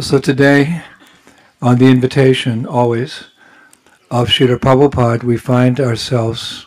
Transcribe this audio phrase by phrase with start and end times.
[0.00, 0.82] So today,
[1.60, 3.24] on the invitation always
[4.12, 6.66] of Srila Prabhupada, we find ourselves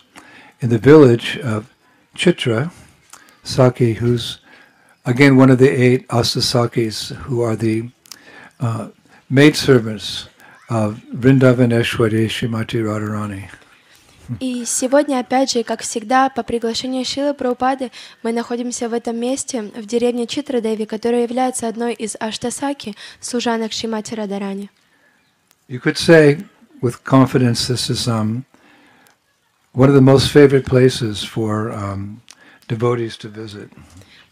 [0.60, 1.74] in the village of
[2.14, 2.74] Chitra,
[3.42, 4.40] Saki, who's
[5.06, 7.90] again one of the eight Astasakis who are the
[8.60, 8.90] uh,
[9.30, 10.28] maidservants
[10.70, 13.50] of Vrindavaneshwari Shrimati Radharani.
[14.40, 17.92] И сегодня, опять же, как всегда, по приглашению Шилы Прабхупады,
[18.24, 24.14] мы находимся в этом месте, в деревне Читраdevi, которая является одной из Аштасаки, служанок Шимати
[24.14, 24.70] Радарани.
[25.68, 26.44] You could say
[26.82, 28.44] with confidence this is um,
[29.74, 32.22] one of the most favorite places for um,
[32.68, 33.70] devotees to visit.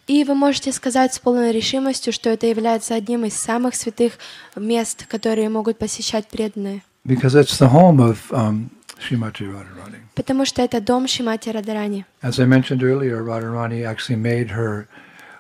[0.08, 4.14] И вы можете сказать с полной решимостью, что это является одним из самых святых
[4.56, 6.82] мест, которые могут посещать преданные.
[7.06, 10.00] Because it's the home of um, Srimati Radharani.
[10.16, 12.06] Потому что это дом Шимати Радарани.
[12.22, 14.88] As I mentioned earlier, Radharani actually made her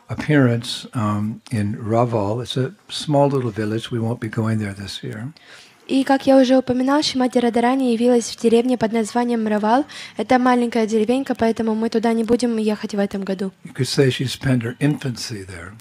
[0.09, 2.41] appearance um, in Raval.
[2.41, 3.91] It's a small little village.
[3.91, 5.31] We won't be going there this year.
[5.88, 9.86] И, как я уже упоминал, Шимати Радарани явилась в деревне под названием Равал.
[10.17, 13.52] Это маленькая деревенька, поэтому мы туда не будем ехать в этом году.
[13.66, 15.72] You could say she spent her infancy there.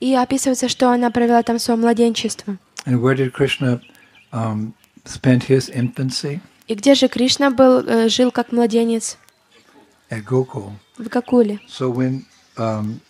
[0.00, 2.56] И описывается, что она провела там свое младенчество.
[2.86, 3.82] And where did Krishna
[4.32, 4.72] um,
[5.04, 6.40] spend his infancy?
[6.69, 9.17] И где же Кришна был, э, жил как младенец?
[10.09, 10.73] At Gokul.
[10.97, 11.59] В Гакуле.
[11.67, 12.25] So when
[12.57, 13.01] um,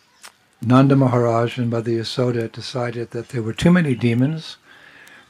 [0.62, 4.58] Nanda Maharaj and Mother Yasoda decided that there were too many demons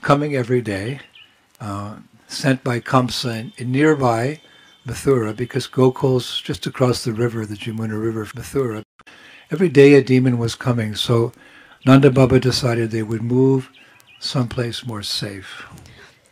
[0.01, 0.99] coming every day,
[1.59, 1.95] uh,
[2.27, 4.39] sent by Kamsa in, in nearby
[4.87, 8.83] Mathura, because Gokul's just across the river, the Jamuna River, Mathura.
[9.51, 11.31] Every day a demon was coming, so
[11.85, 13.69] Nanda Baba decided they would move
[14.19, 15.65] someplace more safe.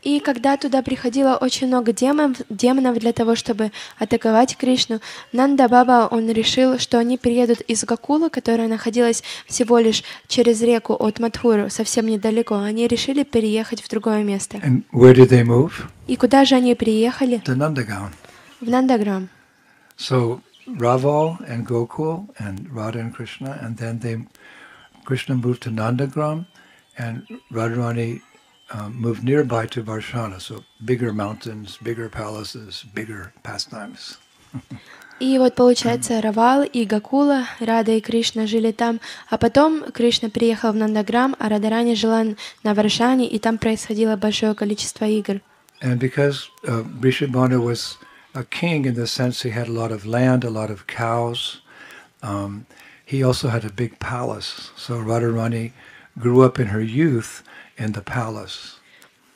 [0.03, 5.01] И когда туда приходило очень много демонов, демонов для того, чтобы атаковать Кришну,
[5.33, 10.95] Нанда Баба, он решил, что они приедут из Гакула, которая находилась всего лишь через реку
[10.95, 12.57] от Мадхуру, совсем недалеко.
[12.57, 14.59] Они решили переехать в другое место.
[14.59, 15.73] And where did they move?
[16.07, 17.43] И куда же они приехали?
[17.45, 18.13] To Nandagaon.
[18.61, 19.29] В Нандаграм.
[19.97, 24.25] So Raval and Gokul and Radha and Krishna, and then they
[25.05, 26.47] Krishna moved to Nandagram,
[26.99, 28.21] and Radharani
[28.72, 30.40] um, moved nearby to Varshana.
[30.42, 34.18] So bigger mountains, bigger palaces, bigger pastimes.
[35.20, 39.00] И вот получается Равал и Гакула, Рада и Кришна жили там,
[39.30, 42.24] а потом Кришна приехал в Нандаграм, а Радарани жила
[42.64, 45.40] на Варшане, и там происходило большое количество игр.
[45.82, 47.98] And because uh, Vrishabhanu was
[48.36, 51.62] a king in the sense he had a lot of land, a lot of cows,
[52.22, 52.66] um,
[53.06, 54.72] he also had a big palace.
[54.76, 55.72] So Radharani
[56.18, 57.44] grew up in her youth
[57.79, 58.79] in the palace.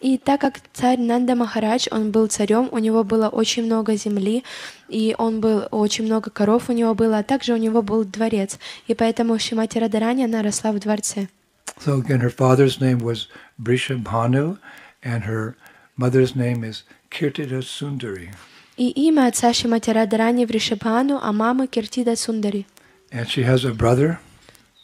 [0.00, 4.42] И так как царь Нанда Махарадж, он был царем, у него было очень много земли,
[4.88, 8.58] и он был очень много коров у него было, а также у него был дворец.
[8.88, 11.28] И поэтому Шимати Радарани, она росла в дворце.
[11.78, 13.28] So again, her father's name was
[13.62, 14.58] Vrishabhanu,
[15.04, 15.54] and her
[15.96, 18.30] mother's name is Kirtida Sundari.
[18.76, 22.66] И имя отца Шимати Радарани Вришабхану, а мамы Киртида Сундари.
[23.12, 24.18] And she has a brother.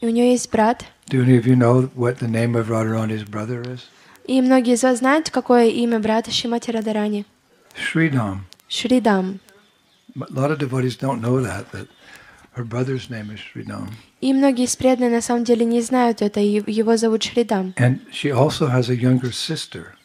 [0.00, 0.84] И у нее есть брат.
[1.07, 3.81] Do any of you know what the name of Radharani's brother is?
[4.25, 7.25] И многие из вас знают, какое имя брата Шимати Радарани.
[7.75, 8.39] Sridham.
[8.69, 9.39] Шридам.
[10.15, 11.87] A lot of devotees don't know that, that
[12.53, 13.89] her brother's name is Sridham.
[14.21, 17.73] И многие из преданных на самом деле не знают это, и его зовут Шридам.
[17.77, 19.95] And she also has a younger sister.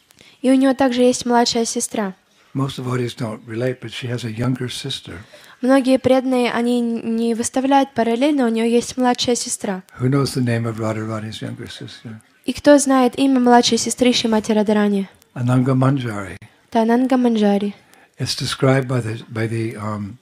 [0.43, 2.15] И у него также есть младшая сестра.
[2.55, 5.21] Most devotees don't relate, but she has a younger sister.
[5.64, 9.84] Многие преданные, они не выставляют параллельно, у нее есть младшая сестра.
[9.98, 12.20] Who knows the name of Radharani's younger sister?
[12.44, 15.08] И кто знает имя младшей сестры Шимати Радарани?
[15.34, 16.38] Ananga Manjari.
[16.70, 17.74] Тананга Манджари.
[18.20, 20.18] It's described by the by the um,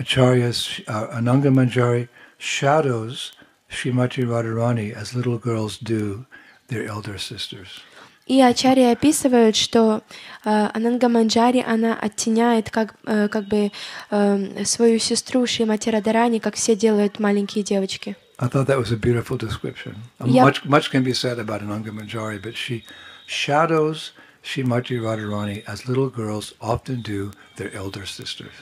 [0.00, 0.82] acharyas.
[0.88, 2.08] Uh, Ananga Manjari
[2.38, 3.32] shadows
[3.70, 6.24] Srimati Radharani as little girls do
[6.68, 7.82] their elder sisters.
[8.30, 10.04] И ачарьи описывают, что
[10.44, 13.72] э, Ананга Манджари, она оттеняет как, э, как бы
[14.12, 18.16] э, свою сестру Шимати Радарани, как все делают маленькие девочки.
[18.38, 19.96] I thought that was a beautiful description.
[20.20, 20.44] Uh, Yep.
[20.44, 22.84] Much much can be said about Ananga Manjari, but she
[23.26, 24.12] shadows
[24.44, 28.54] Srimati Radharani as little girls often do their elder sisters.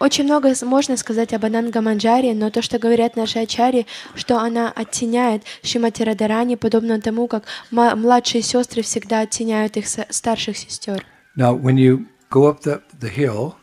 [0.00, 4.72] Очень много можно сказать об Ананга Манджари, но то, что говорят наши ачари, что она
[4.72, 11.04] оттеняет Шимати Радарани, подобно тому, как младшие сестры всегда оттеняют их старших сестер.
[11.36, 13.56] Now, when you go up the, the hill,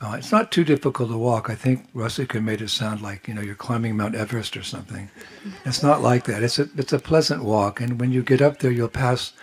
[0.00, 1.50] uh, it's not too difficult to walk.
[1.50, 5.10] I think Rusika made it sound like you know you're climbing Mount Everest or something.
[5.66, 6.42] It's not like that.
[6.42, 9.34] It's a it's a pleasant walk, and when you get up there, you'll pass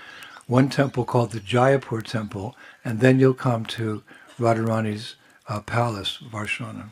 [0.48, 4.04] one temple called the Jayapur Temple, and then you'll come to
[4.40, 5.21] Radharani's uh,
[5.60, 6.92] palace, Varshana.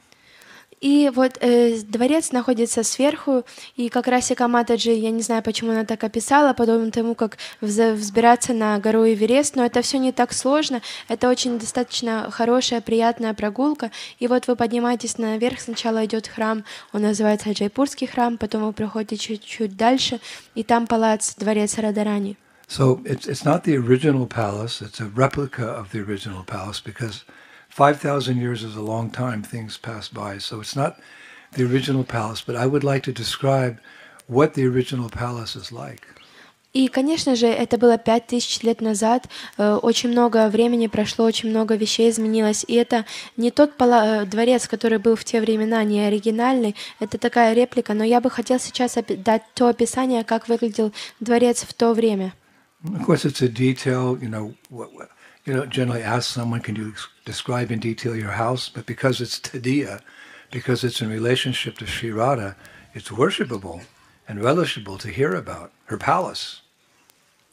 [0.81, 3.44] И вот э, дворец находится сверху,
[3.75, 7.38] и как раз Ика Матаджи, я не знаю, почему она так описала, подобно тому, как
[7.59, 13.33] взбираться на гору Эверест, но это все не так сложно, это очень достаточно хорошая, приятная
[13.33, 16.63] прогулка, и вот вы поднимаетесь наверх, сначала идет храм,
[16.94, 20.21] он называется Джайпурский храм, потом вы проходите чуть-чуть дальше,
[20.55, 22.38] и там палац, дворец Радарани.
[22.69, 27.25] So it's, it's not the original palace, it's a replica of the original palace because
[27.79, 30.37] 5,000 years is a long time, things pass by.
[30.37, 30.97] So it's not
[31.53, 33.79] the original palace, but I would like to describe
[34.27, 36.03] what the original palace is like.
[36.73, 39.27] И, конечно же, это было пять тысяч лет назад,
[39.57, 43.05] э, очень много времени прошло, очень много вещей изменилось, и это
[43.37, 48.03] не тот э, дворец, который был в те времена, не оригинальный, это такая реплика, но
[48.03, 52.33] я бы хотел сейчас дать то описание, как выглядел дворец в то время.
[52.83, 55.09] Of course, it's a detail, you know, what, what,
[55.50, 56.94] you know, generally ask someone, can you
[57.25, 58.69] describe in detail your house?
[58.69, 60.00] But because it's Tadiya,
[60.51, 62.56] because it's in relationship to Sri Radha,
[62.94, 63.81] it's worshipable
[64.28, 66.62] and relishable to hear about her palace.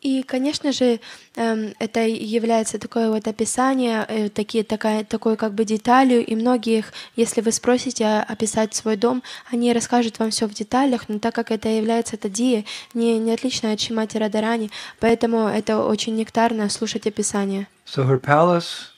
[0.06, 1.00] И, конечно же,
[1.35, 6.93] эм, это является такое вот описание, э, такие, такая, такой как бы деталью, и многих,
[7.17, 11.35] если вы спросите а, описать свой дом, они расскажут вам все в деталях, но так
[11.35, 12.64] как это является тадия,
[12.94, 14.70] не, не отлично от Шимати Радарани,
[15.00, 17.67] поэтому это очень нектарно слушать описание.
[17.85, 18.93] So her palace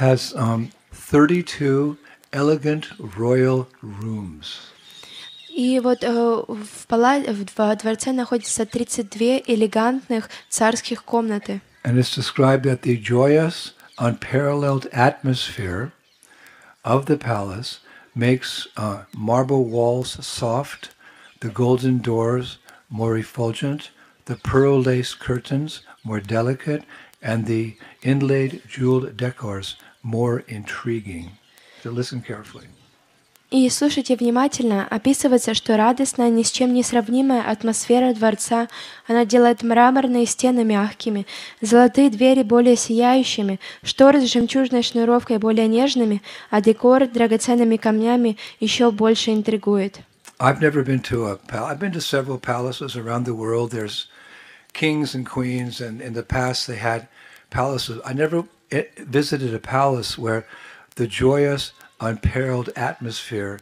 [0.00, 1.96] has um, 32
[2.32, 4.69] elegant royal rooms.
[5.49, 7.19] И вот э, в, пала...
[7.19, 11.61] в дво- дворце находится 32 элегантных царских комнаты.
[11.83, 15.93] And it's described that the joyous, unparalleled atmosphere
[16.83, 17.79] of the palace
[18.13, 20.89] makes uh, marble walls soft,
[21.41, 22.57] the golden doors
[22.89, 23.91] more effulgent,
[24.25, 26.83] the pearl lace curtains more delicate,
[27.21, 31.31] and the inlaid jeweled decors more intriguing.
[31.81, 32.67] So listen carefully.
[33.50, 38.68] И слушайте внимательно, описывается, что радостная, ни с чем не сравнимая атмосфера дворца,
[39.08, 41.26] она делает мраморные стены мягкими,
[41.60, 48.92] золотые двери более сияющими, шторы с жемчужной шнуровкой более нежными, а декор драгоценными камнями еще
[48.92, 49.98] больше интригует.
[50.38, 51.72] I've never been to a palace.
[51.72, 53.72] I've been to several palaces around the world.
[53.72, 54.06] There's
[54.72, 57.08] kings and queens, and in the past they had
[57.50, 58.00] palaces.
[58.06, 60.44] I never i- visited a palace where
[60.94, 63.59] the joyous, unparalleled atmosphere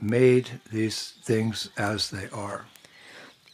[0.00, 2.66] made these things as they are.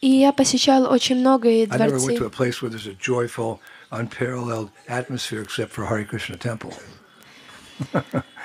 [0.01, 2.31] И я посещал очень много и I never went to a дворцы.
[2.31, 3.61] place where there's a joyful,
[3.91, 6.73] unparalleled atmosphere except for Hare Krishna Temple.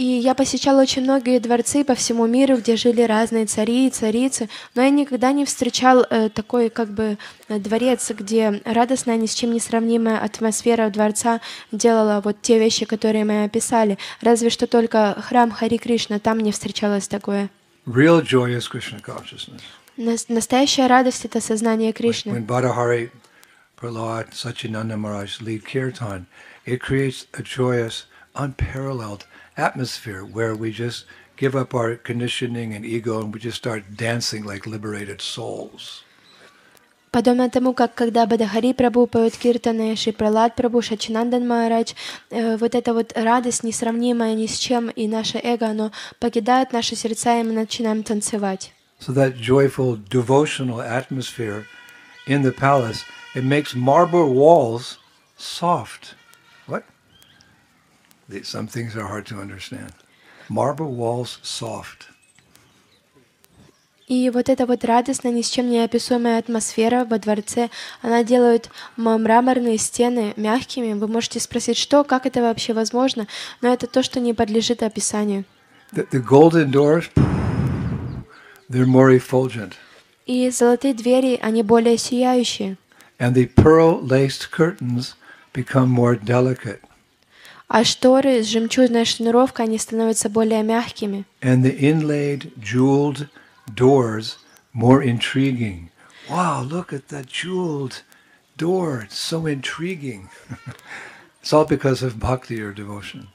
[0.00, 4.48] И я посещал очень многие дворцы по всему миру, где жили разные цари и царицы,
[4.74, 7.18] но я никогда не встречал э, такой как бы
[7.48, 12.86] э, дворец, где радостная, ни с чем не сравнимая атмосфера дворца делала вот те вещи,
[12.86, 13.98] которые мы описали.
[14.22, 17.50] Разве что только храм Хари Кришна, там не встречалось такое.
[17.86, 19.60] Real joy is Krishna consciousness.
[19.98, 22.32] Нас- Настоящая радость— это сознание Кришны.
[22.32, 23.10] when Badahari,
[23.78, 26.24] Prahlad, Satchinanda Maharaj lead kirtan,
[26.64, 29.26] it creates a joyous, unparalleled
[29.66, 31.04] atmosphere where we just
[31.36, 36.04] give up our conditioning and ego and we just start dancing like liberated souls.
[37.10, 41.94] Подобно тому, как когда Бадахари Прабhu поет киртаны, Шри Пралад Прабhu, Шачинандан Махарадж,
[42.30, 45.90] э, вот эта вот радость, несравнимая ни с чем, и наше эго, оно
[46.20, 48.72] покидает наши сердца, и мы начинаем танцевать.
[49.00, 51.64] So that joyful, devotional atmosphere
[52.28, 53.04] in the palace,
[53.34, 54.98] it makes marble walls
[55.36, 56.14] soft.
[58.42, 59.92] Some things are hard to understand.
[60.48, 62.10] Marble walls soft.
[64.10, 67.70] И вот эта вот радостная, ни с чем не описуемая атмосфера во дворце,
[68.02, 70.94] она делает мраморные стены мягкими.
[70.94, 73.28] Вы можете спросить, что, как это вообще возможно,
[73.62, 75.44] но это то, что не подлежит описанию.
[75.92, 77.08] The, the golden doors,
[78.68, 79.74] they're more effulgent.
[80.26, 82.76] И золотые двери, они более сияющие.
[83.20, 85.14] And the pearl laced curtains
[85.54, 86.80] become more delicate.
[87.69, 91.25] А шторы с жемчужной шнуровкой, они становятся более мягкими.
[91.41, 93.27] And the inlaid, jeweled
[93.73, 94.37] doors
[94.73, 95.89] more intriguing.
[96.29, 98.03] Wow, look at that jeweled
[98.57, 99.01] door.
[99.05, 100.29] It's so intriguing.
[101.41, 103.29] it's all because of bhakti or devotion.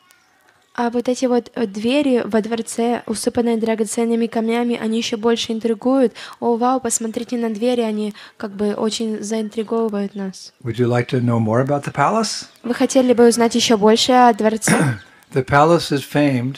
[0.77, 6.13] А вот эти вот э, двери во дворце, усыпанные драгоценными камнями, они еще больше интригуют.
[6.41, 10.53] О, вау, посмотрите на двери, они как бы очень заинтриговывают нас.
[10.65, 12.48] Would you like to know more about the palace?
[12.63, 15.00] Вы хотели бы узнать еще больше о дворце?
[15.34, 16.58] The palace is famed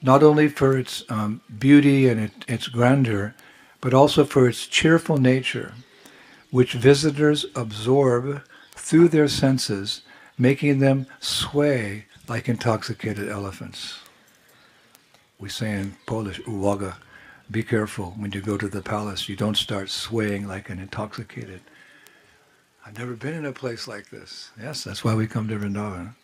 [0.00, 3.34] not only for its um, beauty and it, its grandeur,
[3.80, 5.72] but also for its cheerful nature,
[6.52, 8.42] which visitors absorb
[8.76, 10.02] through their senses,
[10.38, 13.98] making them sway like intoxicated elephants.
[15.38, 16.96] we say in Polish, uwaga,
[17.50, 19.28] be careful when you go to the palace.
[19.28, 21.60] You don't start swaying like an intoxicated.
[22.84, 24.50] I've never been in a place like this.
[24.60, 26.14] Yes, that's why we come to Vrindavan.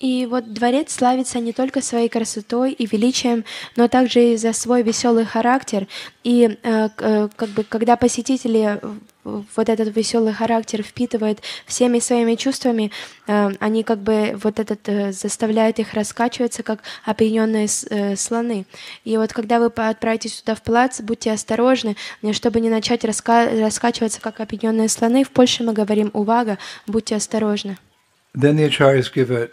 [0.00, 4.82] И вот дворец славится не только своей красотой и величием, но также и за свой
[4.82, 5.88] веселый характер.
[6.22, 8.80] И э, э, как бы, когда посетители
[9.24, 12.90] вот этот веселый характер впитывают всеми своими чувствами,
[13.26, 18.66] э, они как бы вот этот э, заставляют их раскачиваться, как опьяненные э, слоны.
[19.04, 21.96] И вот когда вы отправитесь туда в плац, будьте осторожны,
[22.32, 25.24] чтобы не начать раска- раскачиваться, как опьяненные слоны.
[25.24, 27.76] В Польше мы говорим «увага», будьте осторожны.
[28.34, 29.48] Then the acharyas give a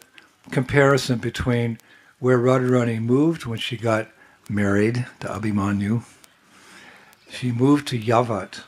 [0.51, 1.77] comparison between
[2.19, 4.07] where Radharani moved when she got
[4.49, 6.03] married to Abhimanyu.
[7.29, 8.61] She moved to Yavat.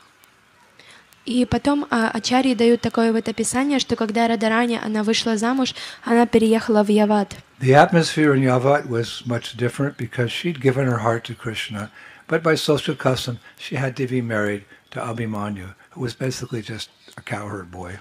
[1.28, 6.24] И потом а, Ачарьи дают такое вот описание, что когда Радарани, она вышла замуж, она
[6.24, 7.36] переехала в Яват.
[7.60, 11.90] The atmosphere in Yavat was much different because she'd given her heart to Krishna,
[12.28, 16.88] but by social custom, she had to be married to Abhimanyu, who was basically just
[17.18, 17.98] a cowherd boy.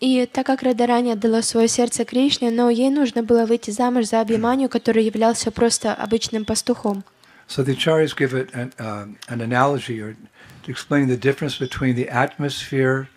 [0.00, 4.20] И так как Радарани отдала свое сердце Кришне, но ей нужно было выйти замуж за
[4.20, 7.02] Абиманию, который являлся просто обычным пастухом.
[7.48, 10.16] So the acharyas give it an, um an analogy or
[10.63, 13.07] to explain the difference between the atmosphere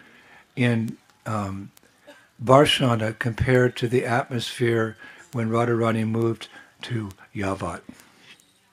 [0.56, 1.70] in um,
[2.42, 4.96] Barshana compared to the atmosphere
[5.32, 6.48] when Radharani moved
[6.82, 7.80] to Yavat.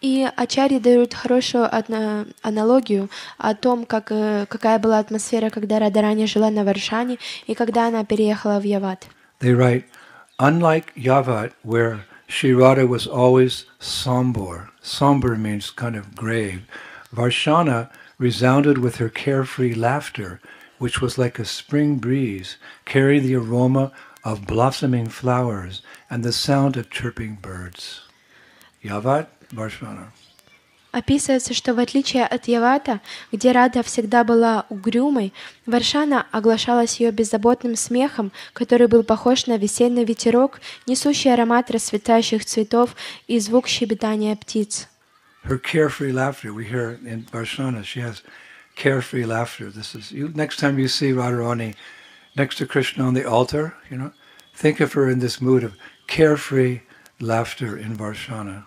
[0.01, 6.27] И Ачарьи дают хорошую одна- аналогию о том, как, э, какая была атмосфера, когда Радарани
[6.27, 7.17] жила на Варшане
[7.47, 9.07] и когда она переехала в Яват.
[9.39, 9.85] They write,
[10.37, 16.61] unlike Yavat, where Sri Radha was always somber, somber means kind of grave,
[17.11, 17.89] Varshana
[18.20, 20.40] resounded with her carefree laughter,
[20.78, 23.90] which was like a spring breeze, carrying the aroma
[24.22, 28.02] of blossoming flowers and the sound of chirping birds.
[28.84, 30.12] Yavat, Varshana.
[30.92, 33.00] Описывается, что в отличие от Явата,
[33.30, 35.32] где Рада всегда была угрюмой,
[35.64, 42.96] Варшана оглашалась ее беззаботным смехом, который был похож на весенний ветерок, несущий аромат расцветающих цветов
[43.28, 44.88] и звук щебетания птиц.
[45.44, 48.22] Her carefree laughter, we hear in Varshana, she has
[48.76, 49.70] carefree laughter.
[49.70, 51.74] This is you next time you see Radharani
[52.36, 54.12] next to Krishna on the altar, you know,
[54.54, 56.80] think of her in this mood of carefree
[57.20, 58.64] laughter in Varshana.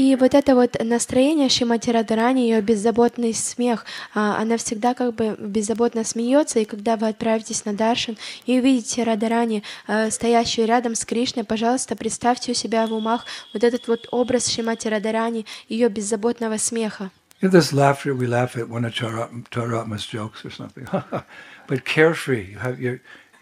[0.00, 5.36] И вот это вот настроение Шимати Радарани, ее беззаботный смех, а, она всегда как бы
[5.38, 8.16] беззаботно смеется, и когда вы отправитесь на Даршан
[8.46, 13.62] и увидите Радарани, а, стоящую рядом с Кришной, пожалуйста, представьте у себя в умах вот
[13.62, 17.10] этот вот образ Шимати Радарани, ее беззаботного смеха.
[17.42, 20.86] Know, this laughter we laugh at one of Charat- Charatma's jokes or something,
[21.68, 22.56] but carefree.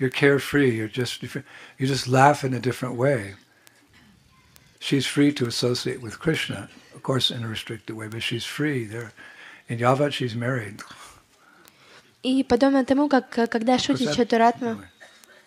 [0.00, 0.76] You're carefree.
[0.76, 3.36] You're just you just laugh in a different way.
[4.80, 8.84] She's free to associate with Krishna, of course, in a restricted way, but she's free.
[8.84, 9.12] There,
[9.68, 10.80] in Yavat, she's married.
[12.22, 14.84] И подобно тому, как э, когда шутит Because that- Чатуратма, anyway.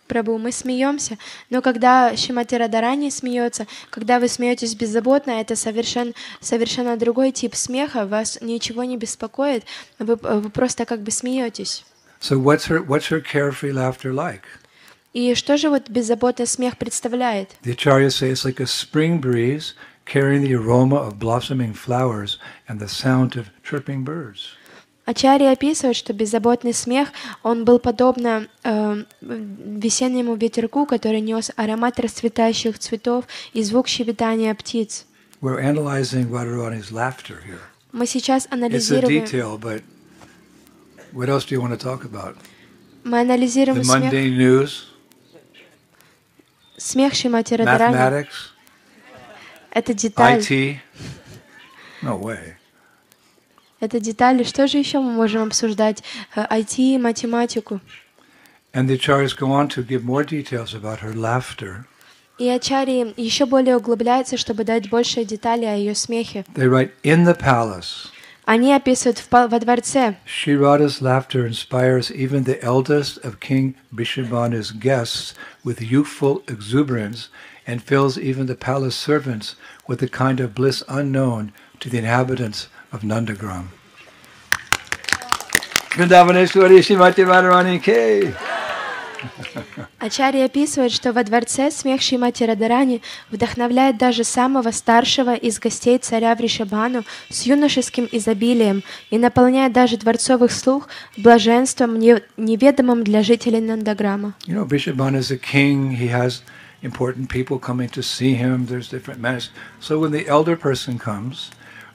[0.08, 1.18] Прабу, мы смеемся,
[1.50, 6.12] но когда Шимати Радарани смеется, когда вы смеетесь беззаботно, это совершенно,
[6.42, 9.64] совершенно другой тип смеха, вас ничего не беспокоит,
[10.00, 11.86] вы, вы просто как бы смеетесь.
[12.20, 14.44] So what's her what's her carefree laughter like?
[15.14, 17.50] И что же вот беззаботный смех представляет?
[17.64, 19.74] The acharyas say it's like a spring breeze
[20.06, 22.38] carrying the aroma of blossoming flowers
[22.68, 24.56] and the sound of chirping birds.
[25.06, 27.10] Ачари описывает, что беззаботный смех,
[27.44, 35.06] он был подобно э, весеннему ветерку, который нес аромат расцветающих цветов и звук щебетания птиц.
[35.42, 37.60] We're analyzing Radharani's laughter here.
[37.92, 39.82] Мы сейчас It's a анализируем, detail, but
[41.12, 42.38] what else do you want to talk about?
[43.04, 44.91] мы анализируем The смех, mundane news,
[46.82, 48.28] смех Шимати Радарани.
[49.72, 50.40] Это деталь.
[50.40, 50.80] IT.
[52.02, 52.56] No way.
[53.80, 54.44] Это детали.
[54.44, 56.04] Что же еще мы можем обсуждать?
[56.36, 57.80] Э, IT, математику.
[58.74, 61.86] And the acharyas go on to give more details about her laughter.
[62.38, 66.44] И Ачари еще более углубляется, чтобы дать больше деталей о ее смехе.
[66.56, 68.10] They write, in the palace,
[68.45, 70.17] Они описывают в па- во дворце.
[70.25, 75.35] Sri Radha's laughter inspires even the eldest of King Bishabhanu's guests
[75.65, 77.29] with youthful exuberance
[77.67, 79.57] and fills even the palace servants
[79.89, 83.71] with a kind of bliss unknown to the inhabitants of Nandagram.
[85.97, 88.33] Vrindavaneshwari Shrimati Radharani K.
[90.00, 96.36] Ачари описывает, что во дворце смех Шимати Радарани вдохновляет даже самого старшего из гостей царя
[96.36, 100.88] Вришабану с юношеским изобилием и наполняет даже дворцовых слух
[101.18, 104.34] блаженством, не- неведомым для жителей Нандаграма.
[104.48, 104.66] You know,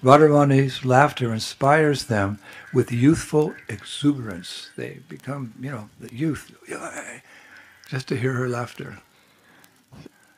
[0.02, 2.38] Radharani's laughter inspires them
[2.73, 4.71] with youthful exuberance.
[4.76, 6.52] They become, you know, the youth,
[7.90, 8.99] just to hear her laughter.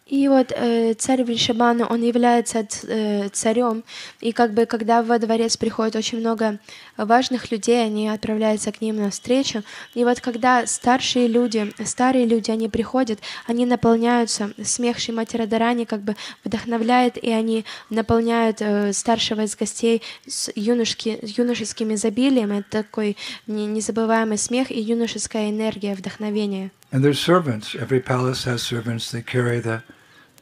[0.09, 3.85] И вот э, царь Вришабана, он является э, царем,
[4.21, 6.59] и как бы когда во дворец приходит очень много
[6.97, 9.63] важных людей, они отправляются к ним навстречу,
[9.95, 16.01] и вот когда старшие люди, старые люди, они приходят, они наполняются, смех Шимати Радарани как
[16.01, 23.19] бы вдохновляет, и они наполняют э, старшего из гостей с юношки, юношеским изобилием, это такой
[23.47, 26.71] незабываемый смех и юношеская энергия, вдохновение.
[26.91, 27.75] And there's servants.
[27.75, 29.11] Every palace has servants.
[29.11, 29.83] They carry the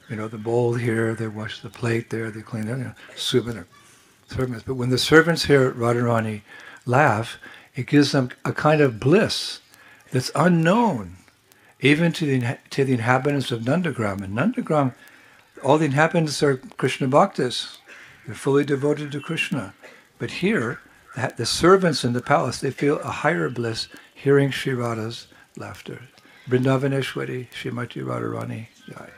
[0.08, 2.94] you know, the bowl here, they wash the plate there, they clean it, you know,
[3.16, 3.66] souvenir
[4.28, 4.64] servants.
[4.66, 6.42] But when the servants hear Radharani
[6.84, 7.38] laugh,
[7.74, 9.60] it gives them a kind of bliss
[10.12, 11.16] that's unknown
[11.80, 14.22] even to the, to the inhabitants of Nandagram.
[14.22, 14.94] And Nandagram,
[15.62, 17.78] all the inhabitants are Krishna bhaktas.
[18.24, 19.74] They're fully devoted to Krishna.
[20.18, 20.80] But here,
[21.14, 25.26] the, the servants in the palace, they feel a higher bliss hearing Shri Radha's
[25.56, 26.00] laughter.
[26.48, 29.15] Vrindavaneshwari, Srimati Radharani, Jai.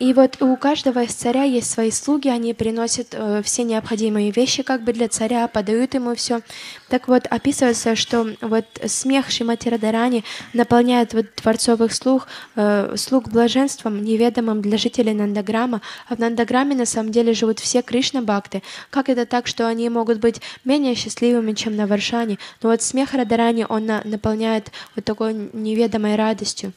[0.00, 4.64] И вот у каждого из царя есть свои слуги, они приносят э, все необходимые вещи
[4.64, 6.40] как бы для царя, подают ему все.
[6.88, 14.02] Так вот, описывается, что вот смех Шимати Радарани наполняет вот дворцовых слуг, э, слуг блаженством,
[14.02, 15.80] неведомым для жителей Нандаграма.
[16.08, 18.64] А в Нандаграме на самом деле живут все Кришна-бхакты.
[18.90, 22.38] Как это так, что они могут быть менее счастливыми, чем на Варшане?
[22.62, 26.72] Но вот смех Радарани, он на, наполняет вот такой неведомой радостью.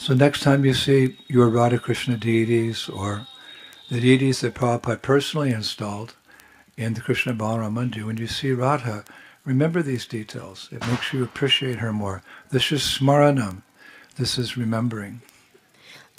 [0.00, 3.26] So next time you see your Radha Krishna deities or
[3.90, 6.14] the deities that Prabhupada personally installed
[6.76, 9.04] in the Krishna Balaram Mandir, when you see Radha,
[9.44, 10.68] remember these details.
[10.70, 12.22] It makes you appreciate her more.
[12.50, 13.62] This is smaranam.
[14.16, 15.20] This is remembering.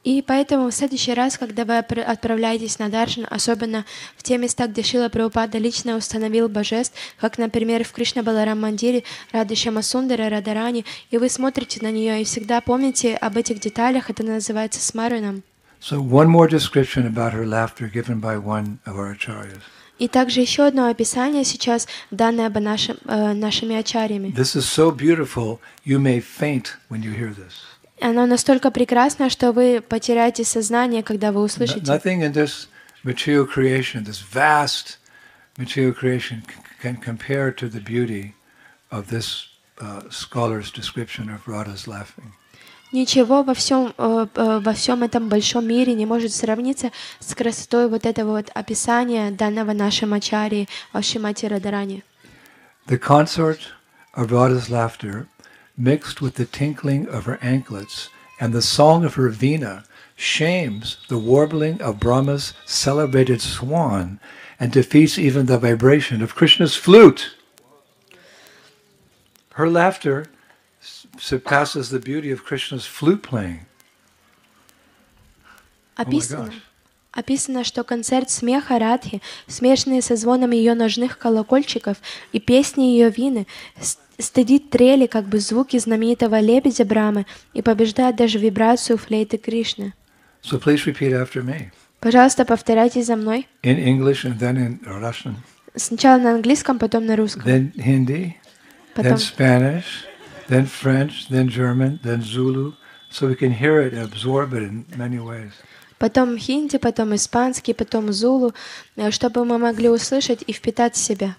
[0.04, 4.82] И поэтому в следующий раз, когда вы отправляетесь на Даршан, особенно в те места, где
[4.82, 11.18] Шила Прабхупада лично установил божеств, как, например, в Кришна Баларам Мандире, Рады Шамасундара, Радарани, и
[11.18, 15.44] вы смотрите на нее и всегда помните об этих деталях, это называется смараном.
[15.82, 19.62] So one more description about her laughter given by one of our acharyas.
[19.98, 24.30] И также еще одно описание сейчас, данное об нашим, э, нашими ачарьями.
[24.30, 27.69] This is so beautiful, you may faint when you hear this.
[28.02, 31.82] Оно настолько прекрасно, что вы потеряете сознание, когда вы услышите.
[31.82, 32.68] Nothing in this
[33.04, 34.98] material creation, this vast
[35.58, 36.44] material creation,
[36.82, 38.34] can compare to the beauty
[38.92, 39.48] of this
[39.82, 42.34] uh, scholar's description of Radha's laughing.
[42.92, 47.88] Ничего во всем, э, э, во всем этом большом мире не может сравниться с красотой
[47.88, 52.04] вот этого вот описания данного нашим ачари Ашимати Радарани.
[52.88, 53.60] The consort
[54.16, 55.28] of Radha's laughter
[55.79, 59.85] mixed with the tinkling of her anklets and the song of her vina,
[60.17, 64.21] shames the warbling of Brahma's celebrated swan
[64.61, 67.35] and defeats even the vibration of Krishna's flute.
[69.55, 70.27] Her laughter
[71.19, 73.67] surpasses the beauty of Krishna's flute playing.
[75.97, 76.51] Описано.
[76.53, 76.75] Oh
[77.15, 81.99] Описано, что концерт смеха Радхи, смешанный со звоном ее ножных колокольчиков
[82.33, 83.47] и песни ее вины,
[84.20, 89.94] стыдит трели, как бы звуки знаменитого лебедя Брамы, и побеждает даже вибрацию флейты Кришны.
[90.44, 91.72] So please repeat after me.
[92.00, 93.48] Пожалуйста, повторяйте за мной.
[93.64, 95.36] In English and then in Russian.
[95.76, 97.44] Сначала на английском, потом на русском.
[97.44, 98.34] Then Hindi,
[98.94, 99.14] потом...
[99.14, 100.06] then Spanish,
[100.48, 102.74] then French, then German, then Zulu,
[103.10, 105.52] so we can hear it and absorb it in many ways
[106.00, 108.54] потом хинди, потом испанский, потом зулу,
[109.12, 111.36] чтобы мы могли услышать и впитать в себя.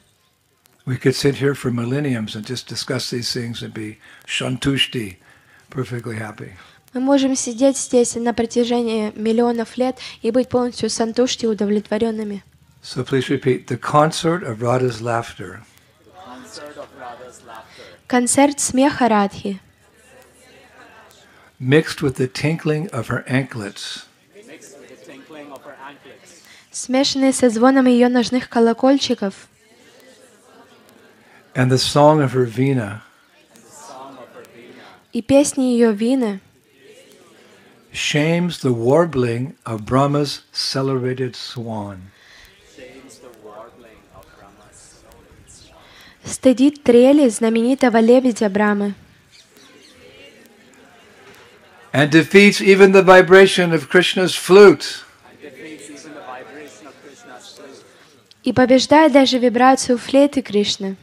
[0.90, 3.98] We could sit here for millenniums and just discuss these things and be
[4.28, 5.18] shantushti,
[5.70, 6.54] perfectly happy.
[6.94, 12.44] Мы можем сидеть здесь на протяжении миллионов лет и быть полностью сантушти удовлетворенными.
[12.82, 15.64] So please repeat the concert of Radha's laughter.
[18.08, 19.60] Концерт смеха Радхи.
[21.60, 24.06] Mixed with the tinkling of her anklets.
[26.76, 29.48] смешанные со звоном ее ножных колокольчиков.
[31.56, 33.02] And the song of her vina.
[35.14, 36.42] И песни ее вины.
[37.94, 42.12] Shames the warbling of Brahma's celebrated swan.
[46.26, 48.96] Стыдит трели знаменитого лебедя Брамы.
[51.94, 55.06] And defeats even the vibration of Krishna's flute.
[58.46, 60.96] и побеждает даже вибрацию флейты Кришны.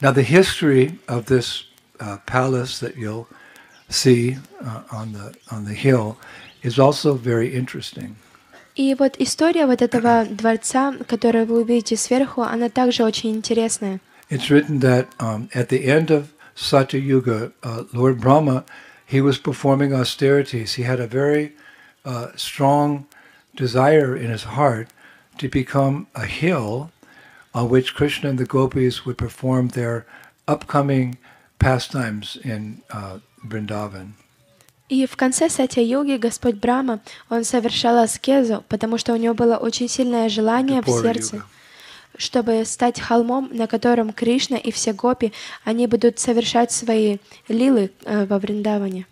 [0.00, 1.64] Now, the history of this
[2.00, 3.28] uh, palace that you'll
[3.88, 6.16] see uh, on the on the hill
[6.62, 8.16] is also very interesting.
[8.74, 14.00] И вот история вот этого дворца, который вы увидите сверху, она также очень интересная.
[14.30, 18.64] It's written that um, at the end of Satya Yuga, uh, Lord Brahma,
[19.06, 20.74] he was performing austerities.
[20.74, 21.52] He had a very
[22.04, 23.04] uh, strong
[23.54, 24.88] desire in his heart
[25.39, 26.91] to become a hill
[27.53, 30.05] on which Krishna and the gopis would perform their
[30.47, 31.17] upcoming
[31.59, 34.13] pastimes in uh, Vrindavan.
[34.89, 39.89] И в конце Сатья-йоги Господь Брама, он совершал аскезу, потому что у него было очень
[39.89, 41.43] сильное желание в сердце,
[42.17, 45.33] чтобы стать холмом, на котором Кришна и все гопи,
[45.65, 47.17] они будут совершать свои
[47.49, 49.05] лилы э, во Вриндаване.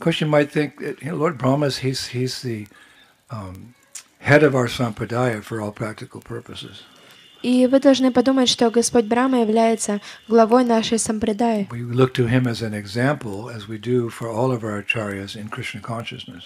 [0.00, 2.66] You might think that you know, Lord Brahma he's he's the
[3.30, 3.75] um,
[4.25, 6.83] head of our sampradaya for all practical purposes.
[7.43, 11.67] И вы должны подумать, что Господь Брама является главой нашей сампрадаи.
[11.71, 15.35] We look to him as an example, as we do for all of our acharyas
[15.35, 16.43] in Krishna consciousness.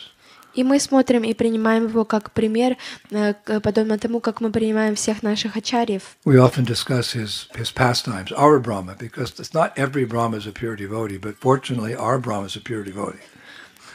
[0.54, 2.78] И мы смотрим и принимаем его как пример,
[3.12, 6.16] э, к- подобно тому, как мы принимаем всех наших ачарьев.
[6.24, 10.54] We often discuss his his pastimes, our Brahma, because it's not every Brahma is a
[10.54, 13.20] pure devotee, but fortunately, our Brahma is a pure devotee.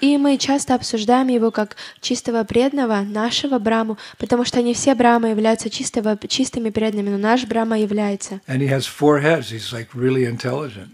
[0.02, 5.30] И мы часто обсуждаем его как чистого преданного, нашего Браму, потому что не все Брамы
[5.30, 8.42] являются чистого, чистыми преданными, но наш Брама является.
[8.48, 9.52] And he has four heads.
[9.52, 10.90] He's like really intelligent.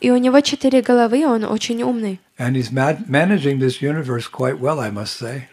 [0.00, 2.20] И у него четыре головы, он очень умный.
[2.38, 5.44] And he's managing this universe quite well, I must say.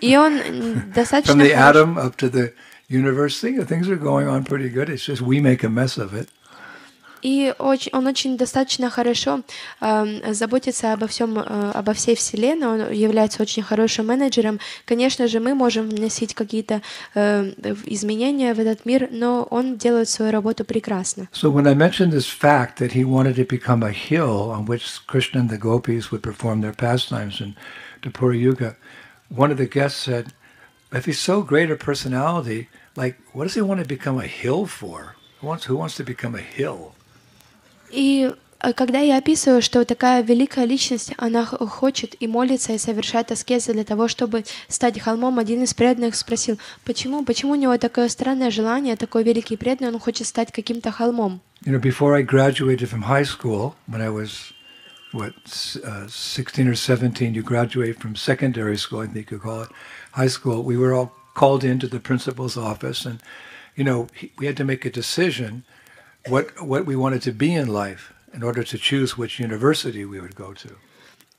[0.00, 0.40] И он
[0.94, 2.52] достаточно From the atom up to the
[2.88, 4.88] universe, thing, things are going on pretty good.
[4.88, 6.28] It's just we make a mess of it.
[7.22, 9.42] И очень, он очень достаточно хорошо
[9.80, 14.60] эм, заботится обо всем, э, обо всей Вселенной, он является очень хорошим менеджером.
[14.84, 16.82] Конечно же, мы можем вносить какие-то
[17.14, 17.52] э,
[17.86, 21.28] изменения в этот мир, но он делает свою работу прекрасно.
[21.32, 24.84] So when I mentioned this fact that he wanted to become a hill on which
[25.06, 27.54] Krishna and the gopis would perform their pastimes in
[28.02, 28.76] Dapura Yuga,
[29.28, 30.32] one of the guests said,
[30.92, 34.66] if he's so great a personality, like what does he want to become a hill
[34.66, 35.14] for?
[35.40, 36.94] Who wants, who wants to become a hill?
[37.92, 43.32] И э, когда я описываю, что такая великая личность, она хочет и молится, и совершает
[43.32, 48.08] аскезы для того, чтобы стать холмом, один из преданных спросил, почему, почему у него такое
[48.08, 51.40] странное желание, такой великий преданный, он хочет стать каким-то холмом.
[51.64, 54.52] You know, before I graduated from high school, when I was,
[55.12, 59.62] what, s- uh, 16 or 17, you graduate from secondary school, I think you call
[59.64, 59.68] it,
[60.12, 63.18] high school, we were all called into the principal's office and,
[63.76, 64.06] you know,
[64.38, 65.64] we had to make a decision
[66.28, 70.20] what, what we wanted to be in life in order to choose which university we
[70.20, 70.70] would go to.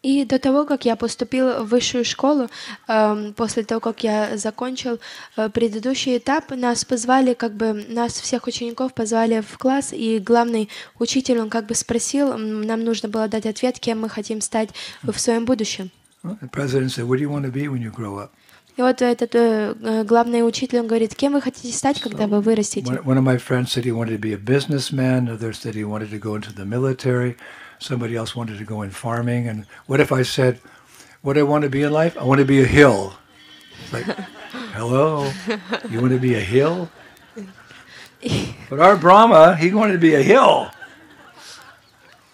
[0.04, 2.50] И до того, как я поступил в высшую школу,
[2.88, 5.00] эм, после того, как я закончил
[5.38, 10.70] э, предыдущий этап, нас позвали, как бы нас всех учеников позвали в класс, и главный
[10.98, 14.70] учитель, он как бы спросил, нам нужно было дать ответ, кем мы хотим стать
[15.04, 15.92] в своем будущем.
[16.24, 18.32] Well, the president said, what do you want to be when you grow up?
[18.77, 22.43] И вот этот э, э, главный учитель, он говорит, кем вы хотите стать, когда вы
[22.43, 22.87] вырастете?
[22.87, 25.31] One, one of my friends said he wanted to be a businessman.
[25.31, 27.37] Others said he wanted to go into the military.
[27.79, 29.49] Somebody else wanted to go in farming.
[29.49, 30.61] And what if I said,
[31.23, 32.19] what do I want to be in life?
[32.19, 33.15] I want to be a hill.
[33.83, 34.05] It's like,
[34.75, 35.33] hello,
[35.91, 36.91] you want to be a hill?
[38.69, 40.71] But our Brahma, he wanted to be a hill.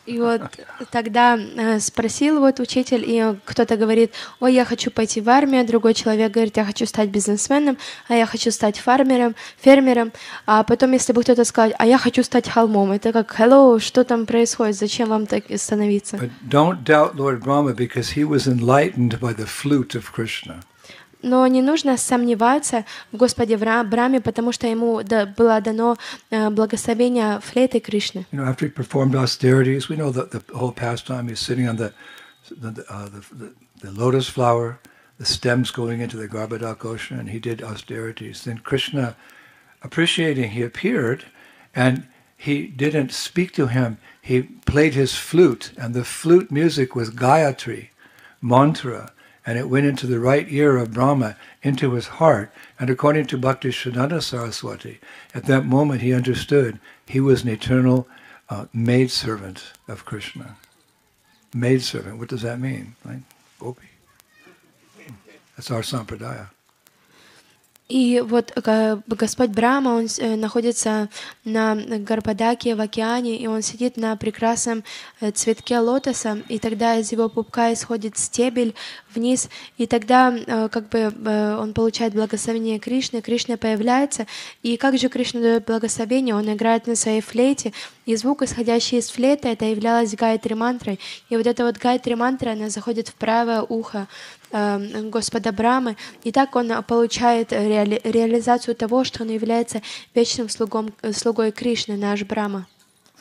[0.08, 0.42] И вот
[0.90, 5.94] тогда э, спросил вот учитель, и кто-то говорит, ой, я хочу пойти в армию, другой
[5.94, 10.14] человек говорит, я хочу стать бизнесменом, а я хочу стать фармером, фермером,
[10.46, 14.06] а потом, если бы кто-то сказал, а я хочу стать холмом, это как, hello, что
[14.06, 16.16] там происходит, зачем вам так становиться?
[16.16, 20.62] But don't doubt Lord Brahma because he was enlightened by the flute of Krishna.
[21.23, 25.97] Но не нужно сомневаться в Господе Вра- Браме, потому что ему да- было дано
[26.31, 28.27] э, благословение флейты Кришны.
[28.33, 31.77] You know, after he performed austerities, we know that the whole pastime is sitting on
[31.77, 31.93] the
[32.51, 34.79] the, uh, the, the the lotus flower,
[35.19, 38.43] the stems going into the Garbhodak ocean, and he did austerities.
[38.43, 39.15] Then Krishna,
[39.83, 41.25] appreciating, he appeared,
[41.75, 43.99] and he didn't speak to him.
[44.21, 47.91] He played his flute, and the flute music was Gayatri,
[48.41, 49.13] mantra,
[49.48, 52.52] and it went into the right ear of Brahma, into his heart.
[52.78, 55.00] And according to Bhakti Saraswati,
[55.34, 58.10] at that moment he understood he was an eternal
[58.50, 60.58] uh, maidservant of Krishna.
[61.56, 62.98] Maidservant, what does that mean?
[63.06, 63.22] Right?
[63.58, 63.88] Gopi.
[65.56, 66.50] That's our sampradaya.
[67.88, 71.10] И вот э, Господь Брама, он э, находится
[71.46, 74.84] на Гарпадаке в океане, и он сидит на прекрасном
[75.22, 78.76] э, цветке лотоса, и тогда из его пупка исходит стебель
[79.16, 80.38] вниз, и тогда
[80.70, 81.14] как бы
[81.60, 84.28] он получает благословение Кришны, Кришна появляется,
[84.64, 87.72] и как же Кришна дает благословение, он играет на своей флейте,
[88.06, 92.52] и звук, исходящий из флейты, это являлась гайтри мантрой, и вот эта вот гайтри мантра,
[92.52, 94.08] она заходит в правое ухо
[94.52, 99.82] Господа Брамы, и так он получает реали- реализацию того, что он является
[100.16, 102.68] вечным слугом, слугой Кришны, наш Брама.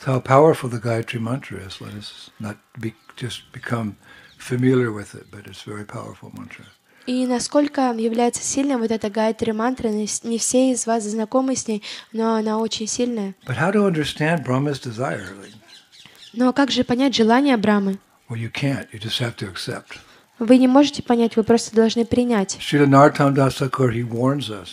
[0.05, 1.81] How powerful the Gayatri Mantra is.
[1.81, 3.95] Let us not be, just become
[4.37, 6.65] familiar with it, but it's a very powerful mantra.
[7.07, 11.81] И насколько является сильной вот эта гайтри мантра, не все из вас знакомы с ней,
[12.11, 13.33] но она очень сильная.
[13.47, 15.25] But how to understand Brahma's desire?
[16.33, 17.97] Но как же понять желание Брамы?
[18.29, 18.87] well, you can't.
[18.91, 19.99] You just have to accept.
[20.39, 22.57] Вы не можете понять, вы просто должны принять.
[22.59, 24.69] Srila Narottam Das Thakur, he warns us.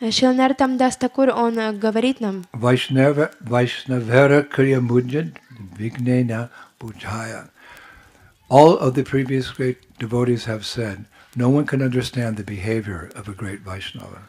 [0.00, 3.34] Шилнар Тамдас Такур, он э, говорит нам, Vaishnavera
[4.48, 5.32] Kriya Mujjad
[5.76, 7.48] Vignena Bujaya.
[8.48, 13.28] All of the previous great devotees have said, no one can understand the behavior of
[13.28, 14.22] a great Vaishnava.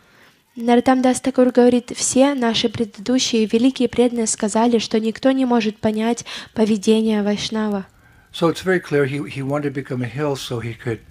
[0.56, 6.26] Наротам Дас Такур говорит, все наши предыдущие великие преданные сказали, что никто не может понять
[6.56, 7.86] поведение Вайшнава.
[8.32, 11.02] So it's very clear he, he wanted to become a hill so he could,